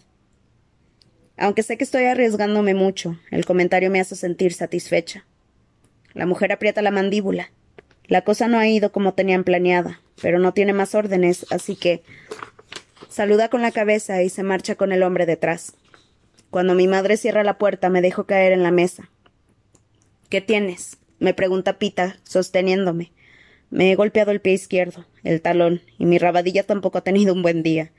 Aunque 1.37 1.61
sé 1.61 1.77
que 1.77 1.83
estoy 1.83 2.05
arriesgándome 2.05 2.73
mucho, 2.73 3.19
el 3.29 3.45
comentario 3.45 3.91
me 3.91 3.99
hace 3.99 4.15
sentir 4.15 4.53
satisfecha. 4.53 5.25
La 6.13 6.25
mujer 6.25 6.51
aprieta 6.51 6.81
la 6.81 6.89
mandíbula. 6.89 7.51
La 8.07 8.23
cosa 8.23 8.47
no 8.47 8.57
ha 8.57 8.67
ido 8.67 8.91
como 8.91 9.13
tenían 9.13 9.43
planeada, 9.43 10.01
pero 10.21 10.39
no 10.39 10.53
tiene 10.53 10.73
más 10.73 10.95
órdenes, 10.95 11.45
así 11.51 11.75
que 11.75 12.01
saluda 13.09 13.49
con 13.49 13.61
la 13.61 13.71
cabeza 13.71 14.23
y 14.23 14.29
se 14.29 14.41
marcha 14.41 14.73
con 14.73 14.91
el 14.91 15.03
hombre 15.03 15.27
detrás. 15.27 15.73
Cuando 16.49 16.73
mi 16.73 16.87
madre 16.87 17.17
cierra 17.17 17.43
la 17.43 17.59
puerta, 17.59 17.89
me 17.89 18.01
dejo 18.01 18.25
caer 18.25 18.53
en 18.53 18.63
la 18.63 18.71
mesa. 18.71 19.09
¿Qué 20.29 20.41
tienes? 20.41 20.97
me 21.19 21.33
pregunta 21.33 21.77
Pita, 21.77 22.17
sosteniéndome. 22.23 23.11
Me 23.69 23.91
he 23.91 23.95
golpeado 23.95 24.31
el 24.31 24.41
pie 24.41 24.53
izquierdo, 24.53 25.05
el 25.23 25.41
talón, 25.41 25.81
y 25.97 26.05
mi 26.05 26.17
rabadilla 26.17 26.63
tampoco 26.63 26.97
ha 26.97 27.03
tenido 27.03 27.33
un 27.33 27.41
buen 27.41 27.63
día. 27.63 27.91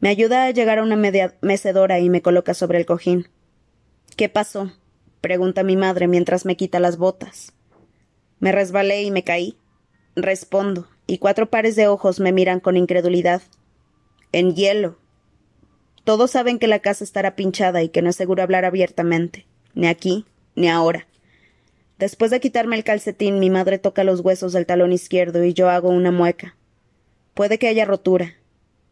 Me 0.00 0.10
ayuda 0.10 0.44
a 0.44 0.50
llegar 0.50 0.78
a 0.78 0.82
una 0.82 0.96
mecedora 1.40 1.98
y 1.98 2.10
me 2.10 2.22
coloca 2.22 2.54
sobre 2.54 2.78
el 2.78 2.86
cojín. 2.86 3.28
¿Qué 4.16 4.28
pasó? 4.28 4.72
pregunta 5.20 5.62
mi 5.64 5.76
madre 5.76 6.06
mientras 6.06 6.44
me 6.44 6.56
quita 6.56 6.80
las 6.80 6.96
botas. 6.96 7.52
Me 8.38 8.52
resbalé 8.52 9.02
y 9.02 9.10
me 9.10 9.24
caí. 9.24 9.56
Respondo, 10.14 10.88
y 11.06 11.18
cuatro 11.18 11.50
pares 11.50 11.74
de 11.74 11.88
ojos 11.88 12.20
me 12.20 12.32
miran 12.32 12.60
con 12.60 12.76
incredulidad. 12.76 13.42
En 14.32 14.54
hielo. 14.54 14.98
Todos 16.04 16.30
saben 16.30 16.58
que 16.58 16.68
la 16.68 16.78
casa 16.78 17.04
estará 17.04 17.34
pinchada 17.34 17.82
y 17.82 17.88
que 17.88 18.02
no 18.02 18.10
es 18.10 18.16
seguro 18.16 18.42
hablar 18.42 18.64
abiertamente, 18.64 19.46
ni 19.74 19.88
aquí, 19.88 20.26
ni 20.54 20.68
ahora. 20.68 21.06
Después 21.98 22.30
de 22.30 22.40
quitarme 22.40 22.76
el 22.76 22.84
calcetín, 22.84 23.40
mi 23.40 23.50
madre 23.50 23.78
toca 23.78 24.04
los 24.04 24.20
huesos 24.20 24.52
del 24.52 24.66
talón 24.66 24.92
izquierdo 24.92 25.44
y 25.44 25.52
yo 25.52 25.68
hago 25.68 25.88
una 25.88 26.12
mueca. 26.12 26.56
Puede 27.34 27.58
que 27.58 27.68
haya 27.68 27.84
rotura. 27.84 28.34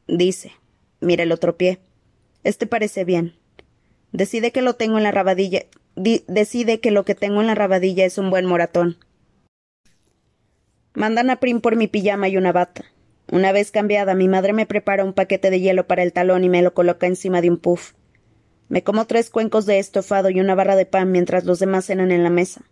Dice. 0.09 0.53
Mira 1.01 1.23
el 1.23 1.33
otro 1.33 1.57
pie. 1.57 1.79
Este 2.43 2.67
parece 2.67 3.05
bien. 3.05 3.35
Decide 4.13 4.51
que 4.51 4.63
lo 4.63 4.75
tengo 4.75 4.99
en 4.99 5.05
la 5.05 5.13
rabadilla. 5.13 5.67
decide 5.95 6.81
que 6.81 6.91
lo 6.91 7.05
que 7.05 7.15
tengo 7.15 7.41
en 7.41 7.47
la 7.47 7.55
rabadilla 7.55 8.05
es 8.05 8.19
un 8.19 8.31
buen 8.31 8.47
moratón. 8.47 8.99
Mandan 10.95 11.31
a 11.31 11.37
Prim 11.37 11.61
por 11.61 11.77
mi 11.77 11.87
pijama 11.87 12.29
y 12.29 12.37
una 12.37 12.53
bata. 12.53 12.85
Una 13.31 13.53
vez 13.53 13.71
cambiada, 13.71 14.15
mi 14.15 14.29
madre 14.29 14.53
me 14.53 14.67
prepara 14.67 15.05
un 15.05 15.13
paquete 15.13 15.51
de 15.51 15.61
hielo 15.61 15.87
para 15.87 16.03
el 16.03 16.13
talón 16.13 16.45
y 16.45 16.49
me 16.49 16.63
lo 16.63 16.73
coloca 16.75 17.07
encima 17.07 17.41
de 17.41 17.51
un 17.51 17.59
puff. 17.59 17.93
Me 18.69 18.83
como 18.83 19.07
tres 19.07 19.31
cuencos 19.31 19.67
de 19.67 19.79
estofado 19.79 20.31
y 20.31 20.41
una 20.41 20.55
barra 20.55 20.77
de 20.77 20.87
pan 20.87 21.13
mientras 21.13 21.45
los 21.45 21.59
demás 21.59 21.87
cenan 21.87 22.11
en 22.11 22.23
la 22.23 22.31
mesa. 22.31 22.63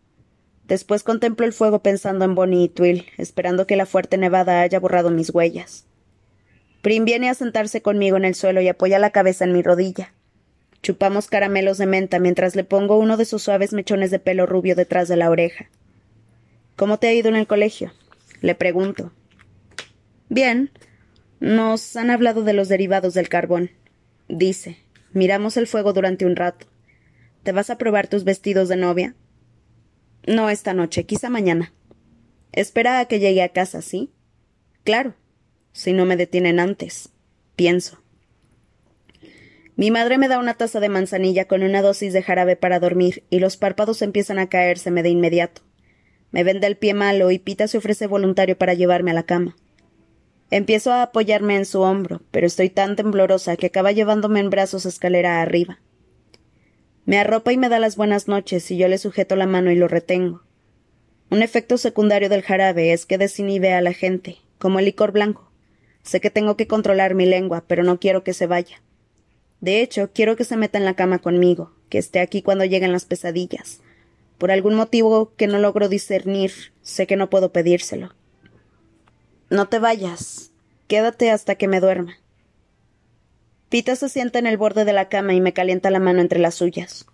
Después 0.66 1.02
contemplo 1.02 1.44
el 1.44 1.52
fuego 1.52 1.80
pensando 1.80 2.24
en 2.24 2.34
Bonnie 2.34 2.64
y 2.64 2.68
Twill, 2.68 3.06
esperando 3.18 3.66
que 3.66 3.76
la 3.76 3.86
fuerte 3.86 4.16
nevada 4.16 4.62
haya 4.62 4.80
borrado 4.80 5.10
mis 5.10 5.30
huellas. 5.30 5.86
Prim 6.80 7.04
viene 7.04 7.28
a 7.28 7.34
sentarse 7.34 7.82
conmigo 7.82 8.16
en 8.16 8.24
el 8.24 8.34
suelo 8.34 8.60
y 8.60 8.68
apoya 8.68 8.98
la 8.98 9.10
cabeza 9.10 9.44
en 9.44 9.52
mi 9.52 9.62
rodilla. 9.62 10.12
Chupamos 10.82 11.28
caramelos 11.28 11.78
de 11.78 11.86
menta 11.86 12.18
mientras 12.18 12.56
le 12.56 12.64
pongo 12.64 12.98
uno 12.98 13.16
de 13.16 13.24
sus 13.24 13.42
suaves 13.42 13.72
mechones 13.72 14.10
de 14.10 14.18
pelo 14.18 14.44
rubio 14.44 14.74
detrás 14.74 15.08
de 15.08 15.16
la 15.16 15.30
oreja. 15.30 15.70
¿Cómo 16.76 16.98
te 16.98 17.08
ha 17.08 17.14
ido 17.14 17.28
en 17.28 17.36
el 17.36 17.46
colegio? 17.46 17.92
Le 18.42 18.54
pregunto. 18.54 19.12
Bien. 20.28 20.70
Nos 21.40 21.96
han 21.96 22.10
hablado 22.10 22.42
de 22.42 22.52
los 22.52 22.68
derivados 22.68 23.14
del 23.14 23.28
carbón. 23.28 23.70
Dice. 24.28 24.78
Miramos 25.12 25.56
el 25.56 25.66
fuego 25.66 25.92
durante 25.92 26.26
un 26.26 26.36
rato. 26.36 26.66
¿Te 27.44 27.52
vas 27.52 27.70
a 27.70 27.78
probar 27.78 28.08
tus 28.08 28.24
vestidos 28.24 28.68
de 28.68 28.76
novia? 28.76 29.14
No 30.26 30.48
esta 30.48 30.72
noche, 30.72 31.04
quizá 31.04 31.28
mañana. 31.28 31.72
Espera 32.52 32.98
a 32.98 33.04
que 33.06 33.20
llegue 33.20 33.42
a 33.42 33.50
casa, 33.50 33.82
¿sí? 33.82 34.10
Claro. 34.84 35.14
Si 35.72 35.92
no 35.92 36.06
me 36.06 36.16
detienen 36.16 36.60
antes. 36.60 37.10
Pienso. 37.56 37.98
Mi 39.76 39.90
madre 39.90 40.18
me 40.18 40.28
da 40.28 40.38
una 40.38 40.54
taza 40.54 40.78
de 40.78 40.88
manzanilla 40.88 41.46
con 41.46 41.62
una 41.62 41.82
dosis 41.82 42.12
de 42.12 42.22
jarabe 42.22 42.54
para 42.54 42.78
dormir 42.78 43.24
y 43.28 43.40
los 43.40 43.56
párpados 43.56 44.02
empiezan 44.02 44.38
a 44.38 44.48
caérseme 44.48 45.02
de 45.02 45.08
inmediato. 45.08 45.62
Me 46.30 46.44
vende 46.44 46.68
el 46.68 46.76
pie 46.76 46.94
malo 46.94 47.30
y 47.30 47.38
Pita 47.38 47.66
se 47.66 47.78
ofrece 47.78 48.06
voluntario 48.06 48.56
para 48.56 48.74
llevarme 48.74 49.10
a 49.10 49.14
la 49.14 49.24
cama. 49.24 49.56
Empiezo 50.50 50.92
a 50.92 51.02
apoyarme 51.02 51.56
en 51.56 51.66
su 51.66 51.80
hombro, 51.80 52.22
pero 52.30 52.46
estoy 52.46 52.70
tan 52.70 52.94
temblorosa 52.94 53.56
que 53.56 53.66
acaba 53.66 53.92
llevándome 53.92 54.40
en 54.40 54.50
brazos 54.50 54.86
escalera 54.86 55.42
arriba. 55.42 55.80
Me 57.06 57.18
arropa 57.18 57.52
y 57.52 57.58
me 57.58 57.68
da 57.68 57.78
las 57.78 57.96
buenas 57.96 58.28
noches 58.28 58.70
y 58.70 58.78
yo 58.78 58.88
le 58.88 58.96
sujeto 58.96 59.36
la 59.36 59.46
mano 59.46 59.70
y 59.70 59.76
lo 59.76 59.88
retengo. 59.88 60.42
Un 61.30 61.42
efecto 61.42 61.76
secundario 61.76 62.28
del 62.28 62.42
jarabe 62.42 62.92
es 62.92 63.04
que 63.04 63.18
desinhibe 63.18 63.74
a 63.74 63.82
la 63.82 63.92
gente, 63.92 64.38
como 64.58 64.78
el 64.78 64.86
licor 64.86 65.12
blanco. 65.12 65.50
Sé 66.02 66.20
que 66.20 66.30
tengo 66.30 66.56
que 66.56 66.66
controlar 66.66 67.14
mi 67.14 67.26
lengua, 67.26 67.64
pero 67.66 67.82
no 67.82 68.00
quiero 68.00 68.24
que 68.24 68.32
se 68.32 68.46
vaya. 68.46 68.80
De 69.60 69.80
hecho, 69.82 70.10
quiero 70.12 70.36
que 70.36 70.44
se 70.44 70.56
meta 70.56 70.78
en 70.78 70.84
la 70.84 70.94
cama 70.94 71.18
conmigo, 71.18 71.72
que 71.88 71.98
esté 71.98 72.20
aquí 72.20 72.40
cuando 72.40 72.64
lleguen 72.64 72.92
las 72.92 73.04
pesadillas. 73.04 73.80
Por 74.38 74.50
algún 74.50 74.74
motivo 74.74 75.32
que 75.36 75.46
no 75.46 75.58
logro 75.58 75.88
discernir, 75.88 76.52
sé 76.82 77.06
que 77.06 77.16
no 77.16 77.30
puedo 77.30 77.52
pedírselo. 77.52 78.14
No 79.50 79.68
te 79.68 79.78
vayas. 79.78 80.52
Quédate 80.88 81.30
hasta 81.30 81.54
que 81.54 81.68
me 81.68 81.80
duerma. 81.80 82.18
Pita 83.74 83.96
se 83.96 84.08
sienta 84.08 84.38
en 84.38 84.46
el 84.46 84.56
borde 84.56 84.84
de 84.84 84.92
la 84.92 85.08
cama 85.08 85.34
y 85.34 85.40
me 85.40 85.52
calienta 85.52 85.90
la 85.90 85.98
mano 85.98 86.20
entre 86.20 86.38
las 86.38 86.54
suyas. 86.54 87.06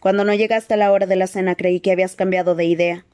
Cuando 0.00 0.24
no 0.24 0.32
llegaste 0.32 0.72
a 0.72 0.78
la 0.78 0.90
hora 0.90 1.04
de 1.04 1.16
la 1.16 1.26
cena 1.26 1.54
creí 1.54 1.80
que 1.80 1.92
habías 1.92 2.16
cambiado 2.16 2.54
de 2.54 2.64
idea. 2.64 3.04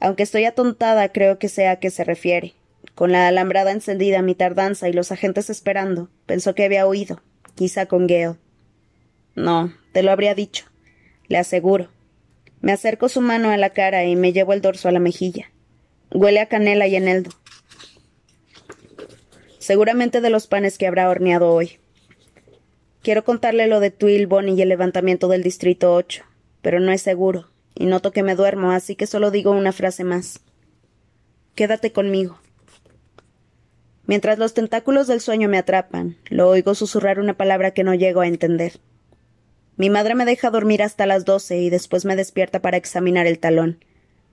Aunque 0.00 0.22
estoy 0.22 0.46
atontada, 0.46 1.12
creo 1.12 1.38
que 1.38 1.50
sé 1.50 1.68
a 1.68 1.78
qué 1.78 1.90
se 1.90 2.04
refiere. 2.04 2.54
Con 2.94 3.12
la 3.12 3.28
alambrada 3.28 3.72
encendida, 3.72 4.22
mi 4.22 4.34
tardanza 4.34 4.88
y 4.88 4.94
los 4.94 5.12
agentes 5.12 5.50
esperando, 5.50 6.08
pensó 6.24 6.54
que 6.54 6.64
había 6.64 6.86
huido, 6.86 7.20
quizá 7.54 7.84
con 7.84 8.06
Gale. 8.06 8.36
No, 9.34 9.74
te 9.92 10.02
lo 10.02 10.12
habría 10.12 10.34
dicho. 10.34 10.64
Le 11.28 11.36
aseguro. 11.36 11.90
Me 12.62 12.72
acerco 12.72 13.10
su 13.10 13.20
mano 13.20 13.50
a 13.50 13.58
la 13.58 13.74
cara 13.74 14.06
y 14.06 14.16
me 14.16 14.32
llevo 14.32 14.54
el 14.54 14.62
dorso 14.62 14.88
a 14.88 14.92
la 14.92 15.00
mejilla. 15.00 15.52
Huele 16.10 16.40
a 16.40 16.46
canela 16.46 16.86
y 16.86 16.96
eneldo 16.96 17.32
seguramente 19.66 20.20
de 20.20 20.30
los 20.30 20.46
panes 20.46 20.78
que 20.78 20.86
habrá 20.86 21.10
horneado 21.10 21.52
hoy. 21.52 21.80
Quiero 23.02 23.24
contarle 23.24 23.66
lo 23.66 23.80
de 23.80 23.90
Twill, 23.90 24.28
Bonnie 24.28 24.54
y 24.54 24.62
el 24.62 24.68
levantamiento 24.68 25.26
del 25.26 25.42
Distrito 25.42 25.92
8, 25.92 26.24
pero 26.62 26.78
no 26.78 26.92
es 26.92 27.02
seguro, 27.02 27.48
y 27.74 27.86
noto 27.86 28.12
que 28.12 28.22
me 28.22 28.36
duermo, 28.36 28.70
así 28.70 28.94
que 28.94 29.08
solo 29.08 29.32
digo 29.32 29.50
una 29.50 29.72
frase 29.72 30.04
más. 30.04 30.40
Quédate 31.56 31.90
conmigo. 31.90 32.38
Mientras 34.06 34.38
los 34.38 34.54
tentáculos 34.54 35.08
del 35.08 35.20
sueño 35.20 35.48
me 35.48 35.58
atrapan, 35.58 36.16
lo 36.30 36.48
oigo 36.48 36.76
susurrar 36.76 37.18
una 37.18 37.36
palabra 37.36 37.72
que 37.72 37.82
no 37.82 37.92
llego 37.92 38.20
a 38.20 38.28
entender. 38.28 38.74
Mi 39.76 39.90
madre 39.90 40.14
me 40.14 40.26
deja 40.26 40.50
dormir 40.50 40.80
hasta 40.80 41.06
las 41.06 41.24
doce 41.24 41.58
y 41.58 41.70
después 41.70 42.04
me 42.04 42.14
despierta 42.14 42.62
para 42.62 42.76
examinar 42.76 43.26
el 43.26 43.40
talón. 43.40 43.84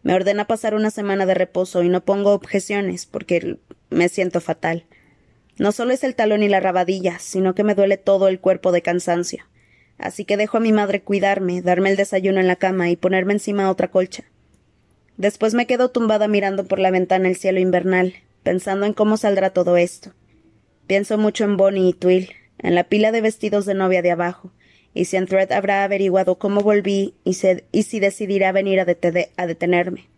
Me 0.04 0.14
ordena 0.14 0.46
pasar 0.46 0.76
una 0.76 0.92
semana 0.92 1.26
de 1.26 1.34
reposo 1.34 1.82
y 1.82 1.90
no 1.90 2.06
pongo 2.06 2.34
objeciones 2.34 3.08
porque 3.08 3.58
me 3.90 4.10
siento 4.10 4.40
fatal. 4.40 4.86
No 5.58 5.72
solo 5.72 5.94
es 5.94 6.04
el 6.04 6.16
talón 6.16 6.42
y 6.44 6.50
la 6.50 6.60
rabadilla, 6.60 7.20
sino 7.20 7.54
que 7.54 7.64
me 7.64 7.76
duele 7.76 7.98
todo 7.98 8.28
el 8.28 8.40
cuerpo 8.40 8.72
de 8.72 8.82
cansancio. 8.82 9.44
Así 9.98 10.26
que 10.26 10.38
dejo 10.38 10.58
a 10.58 10.62
mi 10.62 10.72
madre 10.72 11.02
cuidarme, 11.02 11.62
darme 11.62 11.92
el 11.92 11.96
desayuno 11.96 12.40
en 12.40 12.48
la 12.48 12.56
cama 12.56 12.90
y 12.90 12.96
ponerme 12.96 13.34
encima 13.34 13.70
otra 13.70 13.90
colcha. 13.90 14.24
Después 15.18 15.54
me 15.54 15.68
quedo 15.68 15.92
tumbada 15.92 16.28
mirando 16.28 16.66
por 16.66 16.80
la 16.80 16.90
ventana 16.90 17.30
el 17.30 17.36
cielo 17.36 17.60
invernal, 17.60 18.16
pensando 18.42 18.88
en 18.88 18.94
cómo 18.94 19.18
saldrá 19.18 19.52
todo 19.52 19.78
esto. 19.78 20.14
Pienso 20.88 21.18
mucho 21.20 21.44
en 21.44 21.56
Bonnie 21.56 21.90
y 21.90 21.94
Twill, 21.94 22.32
en 22.58 22.74
la 22.74 22.86
pila 22.86 23.12
de 23.12 23.22
vestidos 23.22 23.66
de 23.66 23.76
novia 23.76 24.02
de 24.02 24.12
abajo, 24.12 24.52
y 24.96 25.06
si 25.06 25.24
Thread 25.24 25.52
habrá 25.52 25.84
averiguado 25.84 26.40
cómo 26.40 26.62
volví 26.62 27.14
y 27.24 27.34
si 27.34 28.00
decidirá 28.00 28.52
venir 28.52 28.80
a 28.80 29.46
detenerme. 29.46 30.10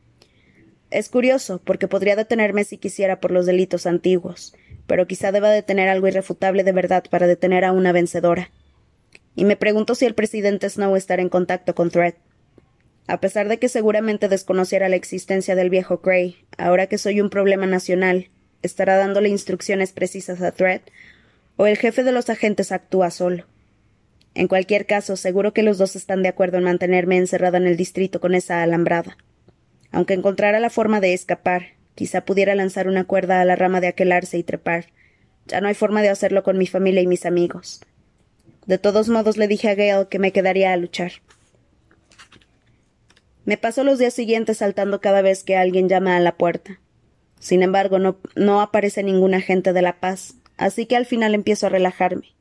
Es 0.92 1.10
curioso, 1.10 1.62
porque 1.64 1.88
podría 1.88 2.16
detenerme 2.16 2.64
si 2.64 2.78
quisiera 2.78 3.20
por 3.20 3.32
los 3.32 3.46
delitos 3.46 3.86
antiguos, 3.86 4.56
pero 4.88 5.08
quizá 5.08 5.32
deba 5.32 5.50
de 5.50 5.64
tener 5.64 5.90
algo 5.90 6.08
irrefutable 6.08 6.64
de 6.64 6.72
verdad 6.72 7.04
para 7.10 7.28
detener 7.28 7.66
a 7.66 7.72
una 7.72 7.92
vencedora. 7.92 8.52
Y 9.36 9.46
me 9.46 9.56
pregunto 9.56 9.96
si 9.96 10.06
el 10.06 10.16
presidente 10.16 10.70
Snow 10.70 10.96
estará 10.96 11.22
en 11.22 11.30
contacto 11.30 11.76
con 11.76 11.90
Thread. 11.90 12.16
A 13.08 13.20
pesar 13.20 13.48
de 13.48 13.60
que 13.60 13.70
seguramente 13.70 14.30
desconociera 14.30 14.90
la 14.90 14.96
existencia 14.96 15.56
del 15.56 15.70
viejo 15.70 16.00
Gray, 16.00 16.38
ahora 16.58 16.88
que 16.88 16.98
soy 16.98 17.22
un 17.22 17.30
problema 17.30 17.68
nacional, 17.68 18.30
estará 18.64 18.98
dándole 18.98 19.30
instrucciones 19.30 19.92
precisas 19.92 20.42
a 20.42 20.52
Thread, 20.52 20.82
o 21.58 21.68
el 21.68 21.78
jefe 21.78 22.04
de 22.04 22.12
los 22.12 22.30
agentes 22.30 22.72
actúa 22.72 23.12
solo. 23.12 23.46
En 24.34 24.48
cualquier 24.48 24.86
caso, 24.86 25.16
seguro 25.16 25.54
que 25.54 25.64
los 25.64 25.78
dos 25.78 25.96
están 25.96 26.24
de 26.24 26.30
acuerdo 26.30 26.58
en 26.58 26.66
mantenerme 26.66 27.18
encerrada 27.18 27.58
en 27.58 27.68
el 27.68 27.78
distrito 27.78 28.20
con 28.20 28.36
esa 28.36 28.64
alambrada. 28.64 29.18
Aunque 29.92 30.14
encontrara 30.14 30.60
la 30.60 30.70
forma 30.70 31.00
de 31.00 31.14
escapar, 31.14 31.75
quizá 31.96 32.26
pudiera 32.26 32.54
lanzar 32.56 32.88
una 32.88 33.06
cuerda 33.06 33.42
a 33.42 33.46
la 33.46 33.56
rama 33.56 33.82
de 33.82 33.88
aquel 33.88 34.12
arce 34.12 34.38
y 34.38 34.44
trepar. 34.44 34.88
Ya 35.48 35.62
no 35.62 35.68
hay 35.68 35.74
forma 35.74 36.02
de 36.02 36.10
hacerlo 36.10 36.44
con 36.44 36.58
mi 36.58 36.68
familia 36.68 37.02
y 37.02 37.08
mis 37.08 37.26
amigos. 37.26 37.82
De 38.66 38.78
todos 38.78 39.10
modos 39.10 39.38
le 39.38 39.48
dije 39.48 39.70
a 39.70 39.76
Gale 39.76 40.08
que 40.10 40.20
me 40.20 40.32
quedaría 40.32 40.74
a 40.74 40.78
luchar. 40.78 41.14
Me 43.46 43.58
paso 43.58 43.84
los 43.84 44.00
días 44.00 44.14
siguientes 44.14 44.58
saltando 44.58 45.02
cada 45.02 45.22
vez 45.22 45.44
que 45.44 45.56
alguien 45.56 45.88
llama 45.88 46.18
a 46.18 46.20
la 46.20 46.36
puerta. 46.36 46.80
Sin 47.40 47.62
embargo, 47.62 48.00
no, 48.00 48.18
no 48.36 48.60
aparece 48.60 49.04
ningún 49.04 49.36
agente 49.36 49.72
de 49.72 49.84
la 49.84 50.00
paz, 50.00 50.34
así 50.58 50.88
que 50.88 50.96
al 50.96 51.06
final 51.06 51.36
empiezo 51.36 51.68
a 51.68 51.70
relajarme. 51.70 52.34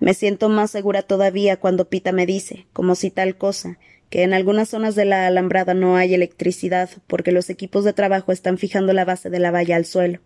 Me 0.00 0.14
siento 0.14 0.48
más 0.48 0.72
segura 0.72 1.02
todavía 1.02 1.58
cuando 1.58 1.88
Pita 1.88 2.10
me 2.10 2.26
dice, 2.26 2.66
como 2.72 2.96
si 2.96 3.10
tal 3.10 3.36
cosa, 3.36 3.78
que 4.10 4.22
en 4.22 4.32
algunas 4.32 4.70
zonas 4.70 4.94
de 4.94 5.04
la 5.04 5.26
alambrada 5.26 5.74
no 5.74 5.96
hay 5.96 6.14
electricidad 6.14 6.90
porque 7.06 7.32
los 7.32 7.50
equipos 7.50 7.84
de 7.84 7.92
trabajo 7.92 8.32
están 8.32 8.58
fijando 8.58 8.92
la 8.92 9.04
base 9.04 9.30
de 9.30 9.38
la 9.38 9.50
valla 9.50 9.76
al 9.76 9.84
suelo. 9.84 10.20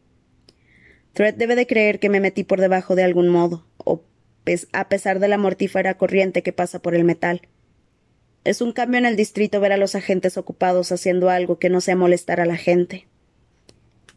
Thread 1.14 1.34
debe 1.34 1.56
de 1.56 1.66
creer 1.66 1.98
que 1.98 2.08
me 2.08 2.20
metí 2.20 2.44
por 2.44 2.60
debajo 2.60 2.94
de 2.94 3.02
algún 3.02 3.28
modo, 3.28 3.66
o 3.76 4.02
a 4.72 4.88
pesar 4.88 5.18
de 5.18 5.28
la 5.28 5.38
mortífera 5.38 5.94
corriente 5.98 6.42
que 6.42 6.52
pasa 6.52 6.80
por 6.80 6.94
el 6.94 7.04
metal. 7.04 7.42
Es 8.44 8.60
un 8.60 8.72
cambio 8.72 8.98
en 8.98 9.06
el 9.06 9.16
distrito 9.16 9.60
ver 9.60 9.72
a 9.72 9.76
los 9.76 9.94
agentes 9.94 10.36
ocupados 10.36 10.90
haciendo 10.90 11.30
algo 11.30 11.58
que 11.58 11.70
no 11.70 11.80
sea 11.80 11.96
molestar 11.96 12.40
a 12.40 12.46
la 12.46 12.56
gente. 12.56 13.06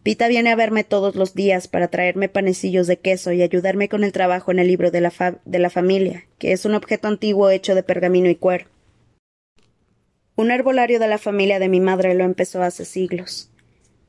Pita 0.02 0.28
viene 0.28 0.52
a 0.52 0.56
verme 0.56 0.84
todos 0.84 1.16
los 1.16 1.34
días 1.34 1.68
para 1.68 1.88
traerme 1.88 2.30
panecillos 2.30 2.86
de 2.88 2.98
queso 2.98 3.32
y 3.32 3.42
ayudarme 3.42 3.90
con 3.90 4.04
el 4.04 4.12
trabajo 4.12 4.52
en 4.52 4.60
el 4.60 4.68
libro 4.68 4.92
de 4.92 5.02
la, 5.02 5.12
de 5.46 5.60
la 5.60 5.70
familia, 5.70 6.26
que 6.38 6.52
es 6.52 6.66
un 6.66 6.76
objeto 6.76 7.08
antiguo 7.08 7.50
hecho 7.50 7.74
de 7.76 7.84
pergamino 7.84 8.30
y 8.30 8.36
cuero. 8.36 8.66
Un 10.38 10.52
herbolario 10.52 11.00
de 11.00 11.08
la 11.08 11.18
familia 11.18 11.60
de 11.60 11.70
mi 11.70 11.80
madre 11.80 12.14
lo 12.14 12.26
empezó 12.26 12.62
hace 12.62 12.84
siglos. 12.84 13.50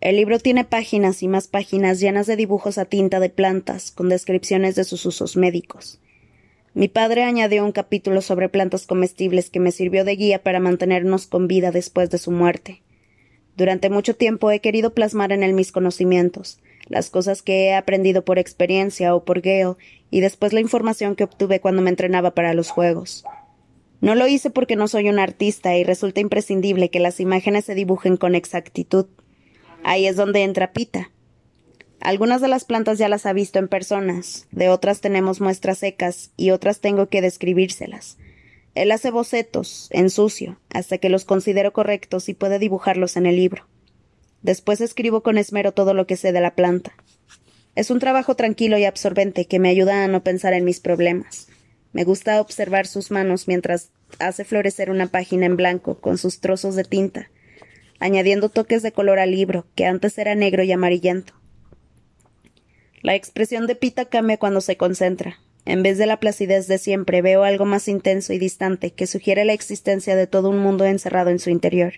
El 0.01 0.17
libro 0.17 0.41
tiene 0.41 0.65
páginas 0.65 1.23
y 1.23 1.29
más 1.29 1.47
páginas 1.47 2.01
llenas 2.01 2.27
de 2.27 2.35
dibujos 2.35 2.79
a 2.79 2.85
tinta 2.85 3.21
de 3.21 3.31
plantas, 3.31 3.93
con 3.93 4.09
descripciones 4.09 4.75
de 4.75 4.83
sus 4.83 5.07
usos 5.07 5.37
médicos. 5.37 6.01
Mi 6.75 6.89
padre 6.89 7.23
añadió 7.23 7.65
un 7.65 7.71
capítulo 7.71 8.23
sobre 8.23 8.49
plantas 8.49 8.87
comestibles 8.87 9.51
que 9.51 9.61
me 9.61 9.71
sirvió 9.71 10.05
de 10.05 10.17
guía 10.17 10.43
para 10.43 10.59
mantenernos 10.59 11.29
con 11.29 11.47
vida 11.47 11.71
después 11.71 12.11
de 12.11 12.19
su 12.19 12.33
muerte. 12.33 12.83
Durante 13.57 13.89
mucho 13.89 14.17
tiempo 14.17 14.51
he 14.51 14.59
querido 14.59 14.95
plasmar 14.95 15.31
en 15.31 15.45
él 15.45 15.53
mis 15.53 15.71
conocimientos, 15.71 16.59
las 16.89 17.09
cosas 17.09 17.41
que 17.41 17.67
he 17.67 17.75
aprendido 17.75 18.25
por 18.25 18.41
experiencia 18.41 19.15
o 19.15 19.25
por 19.25 19.43
Gale, 19.43 19.77
y 20.11 20.21
después 20.21 20.53
la 20.53 20.61
información 20.61 21.15
que 21.15 21.23
obtuve 21.23 21.61
cuando 21.61 21.83
me 21.83 21.91
entrenaba 21.91 22.33
para 22.33 22.53
los 22.53 22.71
juegos. 22.71 23.25
No 24.01 24.15
lo 24.15 24.27
hice 24.27 24.51
porque 24.51 24.77
no 24.77 24.89
soy 24.89 25.09
un 25.09 25.19
artista 25.19 25.77
y 25.77 25.85
resulta 25.85 26.21
imprescindible 26.21 26.91
que 26.91 27.01
las 27.01 27.21
imágenes 27.21 27.65
se 27.65 27.75
dibujen 27.75 28.17
con 28.17 28.35
exactitud. 28.35 29.07
Ahí 29.85 30.07
es 30.07 30.17
donde 30.17 30.43
entra 30.43 30.73
Pita. 30.73 31.11
Algunas 32.01 32.41
de 32.41 32.49
las 32.49 32.65
plantas 32.65 32.99
ya 32.99 33.09
las 33.09 33.25
ha 33.27 33.33
visto 33.33 33.59
en 33.59 33.69
personas, 33.69 34.47
de 34.51 34.69
otras 34.69 35.01
tenemos 35.01 35.41
muestras 35.41 35.79
secas 35.79 36.31
y 36.37 36.51
otras 36.51 36.81
tengo 36.81 37.09
que 37.09 37.23
describírselas. 37.23 38.19
Él 38.75 38.93
hace 38.93 39.11
bocetos, 39.11 39.89
en 39.91 40.11
sucio, 40.11 40.61
hasta 40.71 40.99
que 40.99 41.09
los 41.09 41.25
considero 41.25 41.73
correctos 41.73 42.29
y 42.29 42.35
puede 42.35 42.59
dibujarlos 42.59 43.17
en 43.17 43.25
el 43.25 43.37
libro. 43.37 43.67
Después 44.43 44.83
escribo 44.83 45.23
con 45.23 45.39
esmero 45.39 45.73
todo 45.73 45.95
lo 45.95 46.07
que 46.07 46.17
sé 46.17 46.33
de 46.33 46.43
la 46.43 46.55
planta. 46.55 46.93
Es 47.75 47.91
un 47.91 47.99
trabajo 47.99 48.37
tranquilo 48.37 48.77
y 48.77 48.85
absorbente 48.85 49.47
que 49.47 49.59
me 49.59 49.71
ayuda 49.71 50.05
a 50.05 50.09
no 50.09 50.23
pensar 50.23 50.53
en 50.53 50.65
mis 50.65 50.81
problemas. 50.81 51.49
Me 51.97 52.05
gusta 52.05 52.43
observar 52.43 52.87
sus 52.87 53.11
manos 53.11 53.49
mientras 53.49 53.91
hace 54.19 54.45
florecer 54.45 54.91
una 54.91 55.07
página 55.07 55.47
en 55.47 55.57
blanco 55.57 55.99
con 55.99 56.19
sus 56.19 56.41
trozos 56.41 56.77
de 56.77 56.85
tinta, 56.85 57.31
añadiendo 58.01 58.51
toques 58.51 58.83
de 58.83 58.93
color 58.93 59.19
al 59.19 59.31
libro, 59.31 59.65
que 59.75 59.87
antes 59.87 60.19
era 60.19 60.35
negro 60.35 60.63
y 60.63 60.73
amarillento. 60.73 61.33
La 63.01 63.15
expresión 63.15 63.67
de 63.67 63.77
Pita 63.77 64.05
cambia 64.05 64.37
cuando 64.37 64.61
se 64.61 64.77
concentra, 64.77 65.39
en 65.65 65.83
vez 65.83 65.97
de 65.97 66.05
la 66.05 66.21
placidez 66.21 66.67
de 66.67 66.77
siempre, 66.77 67.23
veo 67.23 67.45
algo 67.45 67.65
más 67.65 67.89
intenso 67.89 68.35
y 68.35 68.39
distante 68.39 68.93
que 68.93 69.07
sugiere 69.07 69.47
la 69.47 69.55
existencia 69.55 70.17
de 70.17 70.27
todo 70.27 70.51
un 70.51 70.59
mundo 70.59 70.85
encerrado 70.85 71.31
en 71.31 71.39
su 71.39 71.49
interior. 71.49 71.95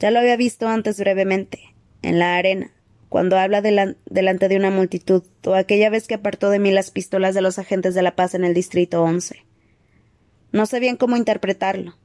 Ya 0.00 0.10
lo 0.10 0.20
había 0.20 0.38
visto 0.38 0.68
antes 0.68 0.98
brevemente, 0.98 1.74
en 2.00 2.18
la 2.18 2.36
arena, 2.36 2.72
cuando 3.08 3.38
habla 3.38 3.62
delante 3.62 4.48
de 4.48 4.56
una 4.56 4.70
multitud, 4.70 5.22
o 5.44 5.54
aquella 5.54 5.90
vez 5.90 6.06
que 6.06 6.14
apartó 6.14 6.50
de 6.50 6.58
mí 6.58 6.70
las 6.70 6.90
pistolas 6.90 7.34
de 7.34 7.42
los 7.42 7.58
agentes 7.58 7.94
de 7.94 8.02
la 8.02 8.16
paz 8.16 8.34
en 8.34 8.44
el 8.44 8.54
Distrito 8.54 9.02
11. 9.02 9.44
No 10.52 10.66
sé 10.66 10.80
bien 10.80 10.96
cómo 10.96 11.16
interpretarlo. 11.16 11.96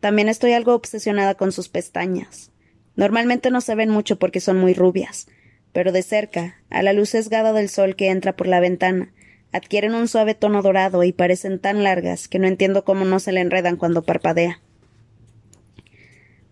También 0.00 0.28
estoy 0.28 0.52
algo 0.52 0.74
obsesionada 0.74 1.34
con 1.34 1.52
sus 1.52 1.68
pestañas. 1.68 2.50
Normalmente 2.96 3.50
no 3.50 3.60
se 3.60 3.74
ven 3.74 3.90
mucho 3.90 4.18
porque 4.18 4.40
son 4.40 4.58
muy 4.58 4.74
rubias, 4.74 5.26
pero 5.72 5.92
de 5.92 6.02
cerca, 6.02 6.56
a 6.70 6.82
la 6.82 6.92
luz 6.92 7.10
sesgada 7.10 7.52
del 7.52 7.68
sol 7.68 7.96
que 7.96 8.10
entra 8.10 8.36
por 8.36 8.46
la 8.46 8.60
ventana, 8.60 9.12
adquieren 9.52 9.94
un 9.94 10.08
suave 10.08 10.34
tono 10.34 10.62
dorado 10.62 11.04
y 11.04 11.12
parecen 11.12 11.58
tan 11.58 11.84
largas 11.84 12.28
que 12.28 12.38
no 12.38 12.46
entiendo 12.46 12.84
cómo 12.84 13.04
no 13.04 13.20
se 13.20 13.32
le 13.32 13.40
enredan 13.40 13.76
cuando 13.76 14.02
parpadea. 14.02 14.60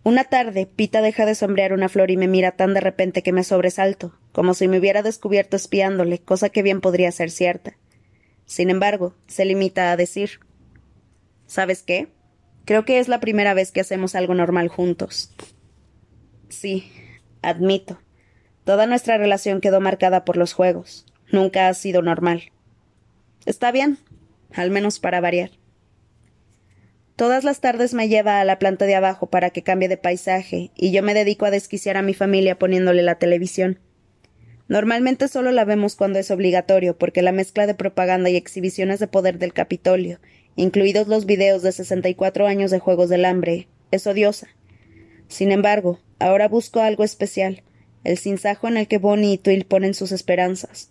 Una 0.04 0.24
tarde, 0.24 0.66
Pita 0.66 1.00
deja 1.00 1.26
de 1.26 1.34
sombrear 1.34 1.72
una 1.72 1.88
flor 1.88 2.10
y 2.10 2.16
me 2.16 2.26
mira 2.26 2.52
tan 2.52 2.74
de 2.74 2.80
repente 2.80 3.22
que 3.22 3.32
me 3.32 3.44
sobresalto, 3.44 4.18
como 4.32 4.54
si 4.54 4.66
me 4.66 4.78
hubiera 4.78 5.02
descubierto 5.02 5.56
espiándole, 5.56 6.18
cosa 6.18 6.48
que 6.48 6.62
bien 6.62 6.80
podría 6.80 7.12
ser 7.12 7.30
cierta. 7.30 7.76
Sin 8.46 8.68
embargo, 8.68 9.14
se 9.28 9.44
limita 9.44 9.92
a 9.92 9.96
decir 9.96 10.40
¿Sabes 11.52 11.82
qué? 11.82 12.08
Creo 12.64 12.86
que 12.86 12.98
es 12.98 13.08
la 13.08 13.20
primera 13.20 13.52
vez 13.52 13.72
que 13.72 13.82
hacemos 13.82 14.14
algo 14.14 14.34
normal 14.34 14.68
juntos. 14.68 15.30
Sí, 16.48 16.90
admito. 17.42 18.00
Toda 18.64 18.86
nuestra 18.86 19.18
relación 19.18 19.60
quedó 19.60 19.78
marcada 19.78 20.24
por 20.24 20.38
los 20.38 20.54
juegos. 20.54 21.04
Nunca 21.30 21.68
ha 21.68 21.74
sido 21.74 22.00
normal. 22.00 22.52
Está 23.44 23.70
bien, 23.70 23.98
al 24.54 24.70
menos 24.70 24.98
para 24.98 25.20
variar. 25.20 25.50
Todas 27.16 27.44
las 27.44 27.60
tardes 27.60 27.92
me 27.92 28.08
lleva 28.08 28.40
a 28.40 28.44
la 28.44 28.58
planta 28.58 28.86
de 28.86 28.94
abajo 28.94 29.26
para 29.26 29.50
que 29.50 29.62
cambie 29.62 29.88
de 29.88 29.98
paisaje, 29.98 30.70
y 30.74 30.92
yo 30.92 31.02
me 31.02 31.14
dedico 31.14 31.44
a 31.44 31.50
desquiciar 31.50 31.96
a 31.96 32.02
mi 32.02 32.14
familia 32.14 32.58
poniéndole 32.58 33.02
la 33.02 33.16
televisión. 33.16 33.78
Normalmente 34.68 35.28
solo 35.28 35.52
la 35.52 35.66
vemos 35.66 35.96
cuando 35.96 36.18
es 36.18 36.30
obligatorio, 36.30 36.96
porque 36.96 37.20
la 37.20 37.32
mezcla 37.32 37.66
de 37.66 37.74
propaganda 37.74 38.30
y 38.30 38.36
exhibiciones 38.36 39.00
de 39.00 39.08
poder 39.08 39.38
del 39.38 39.52
Capitolio, 39.52 40.20
incluidos 40.56 41.08
los 41.08 41.26
videos 41.26 41.62
de 41.62 41.72
64 41.72 42.46
años 42.46 42.70
de 42.70 42.78
Juegos 42.78 43.10
del 43.10 43.26
Hambre, 43.26 43.68
es 43.90 44.06
odiosa. 44.06 44.48
Sin 45.28 45.52
embargo, 45.52 46.00
ahora 46.18 46.48
busco 46.48 46.80
algo 46.80 47.04
especial, 47.04 47.62
el 48.04 48.16
sinsajo 48.16 48.68
en 48.68 48.78
el 48.78 48.88
que 48.88 48.98
Bonnie 48.98 49.34
y 49.34 49.38
Twill 49.38 49.66
ponen 49.66 49.92
sus 49.92 50.12
esperanzas. 50.12 50.90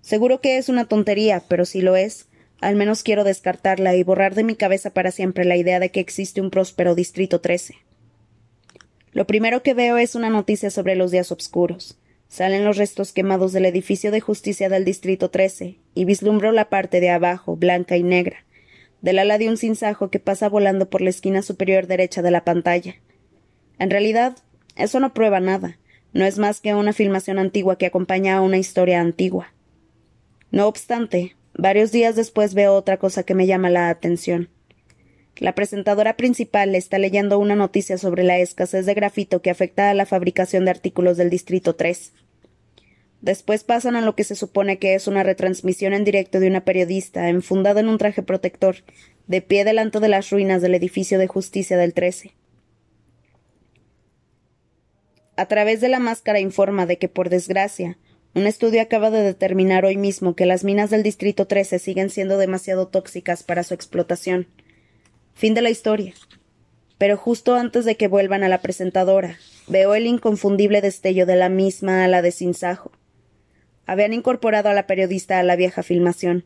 Seguro 0.00 0.40
que 0.40 0.56
es 0.56 0.70
una 0.70 0.86
tontería, 0.86 1.42
pero 1.48 1.66
si 1.66 1.82
lo 1.82 1.96
es, 1.96 2.27
al 2.60 2.76
menos 2.76 3.02
quiero 3.02 3.24
descartarla 3.24 3.94
y 3.94 4.02
borrar 4.02 4.34
de 4.34 4.44
mi 4.44 4.56
cabeza 4.56 4.90
para 4.90 5.10
siempre 5.10 5.44
la 5.44 5.56
idea 5.56 5.78
de 5.78 5.90
que 5.90 6.00
existe 6.00 6.40
un 6.40 6.50
próspero 6.50 6.94
Distrito 6.94 7.40
13. 7.40 7.76
Lo 9.12 9.26
primero 9.26 9.62
que 9.62 9.74
veo 9.74 9.96
es 9.96 10.14
una 10.14 10.30
noticia 10.30 10.70
sobre 10.70 10.96
los 10.96 11.10
días 11.10 11.30
oscuros. 11.32 11.98
Salen 12.28 12.64
los 12.64 12.76
restos 12.76 13.12
quemados 13.12 13.52
del 13.52 13.64
edificio 13.64 14.10
de 14.10 14.20
justicia 14.20 14.68
del 14.68 14.84
Distrito 14.84 15.30
13 15.30 15.78
y 15.94 16.04
vislumbro 16.04 16.52
la 16.52 16.68
parte 16.68 17.00
de 17.00 17.10
abajo, 17.10 17.56
blanca 17.56 17.96
y 17.96 18.02
negra, 18.02 18.44
del 19.00 19.18
ala 19.18 19.38
de 19.38 19.48
un 19.48 19.56
cinzajo 19.56 20.10
que 20.10 20.18
pasa 20.18 20.48
volando 20.48 20.90
por 20.90 21.00
la 21.00 21.10
esquina 21.10 21.42
superior 21.42 21.86
derecha 21.86 22.22
de 22.22 22.30
la 22.30 22.44
pantalla. 22.44 22.96
En 23.78 23.90
realidad, 23.90 24.36
eso 24.76 25.00
no 25.00 25.14
prueba 25.14 25.40
nada. 25.40 25.78
No 26.12 26.24
es 26.24 26.38
más 26.38 26.60
que 26.60 26.74
una 26.74 26.92
filmación 26.92 27.38
antigua 27.38 27.78
que 27.78 27.86
acompaña 27.86 28.36
a 28.36 28.40
una 28.40 28.58
historia 28.58 29.00
antigua. 29.00 29.54
No 30.50 30.66
obstante, 30.66 31.36
varios 31.58 31.92
días 31.92 32.16
después 32.16 32.54
veo 32.54 32.72
otra 32.74 32.96
cosa 32.96 33.24
que 33.24 33.34
me 33.34 33.46
llama 33.46 33.68
la 33.68 33.90
atención. 33.90 34.48
La 35.36 35.54
presentadora 35.54 36.16
principal 36.16 36.74
está 36.74 36.98
leyendo 36.98 37.38
una 37.38 37.54
noticia 37.54 37.98
sobre 37.98 38.22
la 38.22 38.38
escasez 38.38 38.86
de 38.86 38.94
grafito 38.94 39.42
que 39.42 39.50
afecta 39.50 39.90
a 39.90 39.94
la 39.94 40.06
fabricación 40.06 40.64
de 40.64 40.70
artículos 40.70 41.16
del 41.16 41.30
Distrito 41.30 41.76
3. 41.76 42.12
Después 43.20 43.64
pasan 43.64 43.96
a 43.96 44.00
lo 44.00 44.14
que 44.14 44.24
se 44.24 44.36
supone 44.36 44.78
que 44.78 44.94
es 44.94 45.06
una 45.06 45.24
retransmisión 45.24 45.92
en 45.92 46.04
directo 46.04 46.40
de 46.40 46.48
una 46.48 46.64
periodista, 46.64 47.28
enfundada 47.28 47.80
en 47.80 47.88
un 47.88 47.98
traje 47.98 48.22
protector, 48.22 48.76
de 49.26 49.42
pie 49.42 49.64
delante 49.64 50.00
de 50.00 50.08
las 50.08 50.30
ruinas 50.30 50.62
del 50.62 50.74
edificio 50.74 51.18
de 51.18 51.26
justicia 51.26 51.76
del 51.76 51.94
13. 51.94 52.32
A 55.36 55.46
través 55.46 55.80
de 55.80 55.88
la 55.88 55.98
máscara 55.98 56.40
informa 56.40 56.86
de 56.86 56.98
que, 56.98 57.08
por 57.08 57.28
desgracia, 57.28 57.98
un 58.34 58.46
estudio 58.46 58.82
acaba 58.82 59.10
de 59.10 59.22
determinar 59.22 59.84
hoy 59.84 59.96
mismo 59.96 60.36
que 60.36 60.46
las 60.46 60.62
minas 60.62 60.90
del 60.90 61.02
Distrito 61.02 61.46
13 61.46 61.78
siguen 61.78 62.10
siendo 62.10 62.38
demasiado 62.38 62.86
tóxicas 62.88 63.42
para 63.42 63.64
su 63.64 63.74
explotación. 63.74 64.46
Fin 65.34 65.54
de 65.54 65.62
la 65.62 65.70
historia. 65.70 66.14
Pero 66.98 67.16
justo 67.16 67.54
antes 67.54 67.84
de 67.84 67.96
que 67.96 68.08
vuelvan 68.08 68.42
a 68.42 68.48
la 68.48 68.60
presentadora, 68.60 69.38
veo 69.66 69.94
el 69.94 70.06
inconfundible 70.06 70.80
destello 70.80 71.26
de 71.26 71.36
la 71.36 71.48
misma 71.48 72.04
ala 72.04 72.22
de 72.22 72.32
sinsajo. 72.32 72.92
Habían 73.86 74.12
incorporado 74.12 74.68
a 74.68 74.74
la 74.74 74.86
periodista 74.86 75.38
a 75.38 75.42
la 75.42 75.56
vieja 75.56 75.82
filmación. 75.82 76.44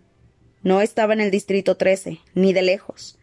No 0.63 0.81
estaba 0.81 1.13
en 1.15 1.21
el 1.21 1.31
distrito 1.31 1.77
13, 1.77 2.21
ni 2.35 2.53
de 2.53 2.63
lejos. 2.63 3.19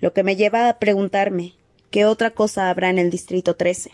Lo 0.00 0.12
que 0.12 0.22
me 0.22 0.36
lleva 0.36 0.68
a 0.68 0.78
preguntarme, 0.78 1.54
¿qué 1.90 2.04
otra 2.04 2.32
cosa 2.32 2.68
habrá 2.68 2.90
en 2.90 2.98
el 2.98 3.10
distrito 3.10 3.56
13? 3.56 3.90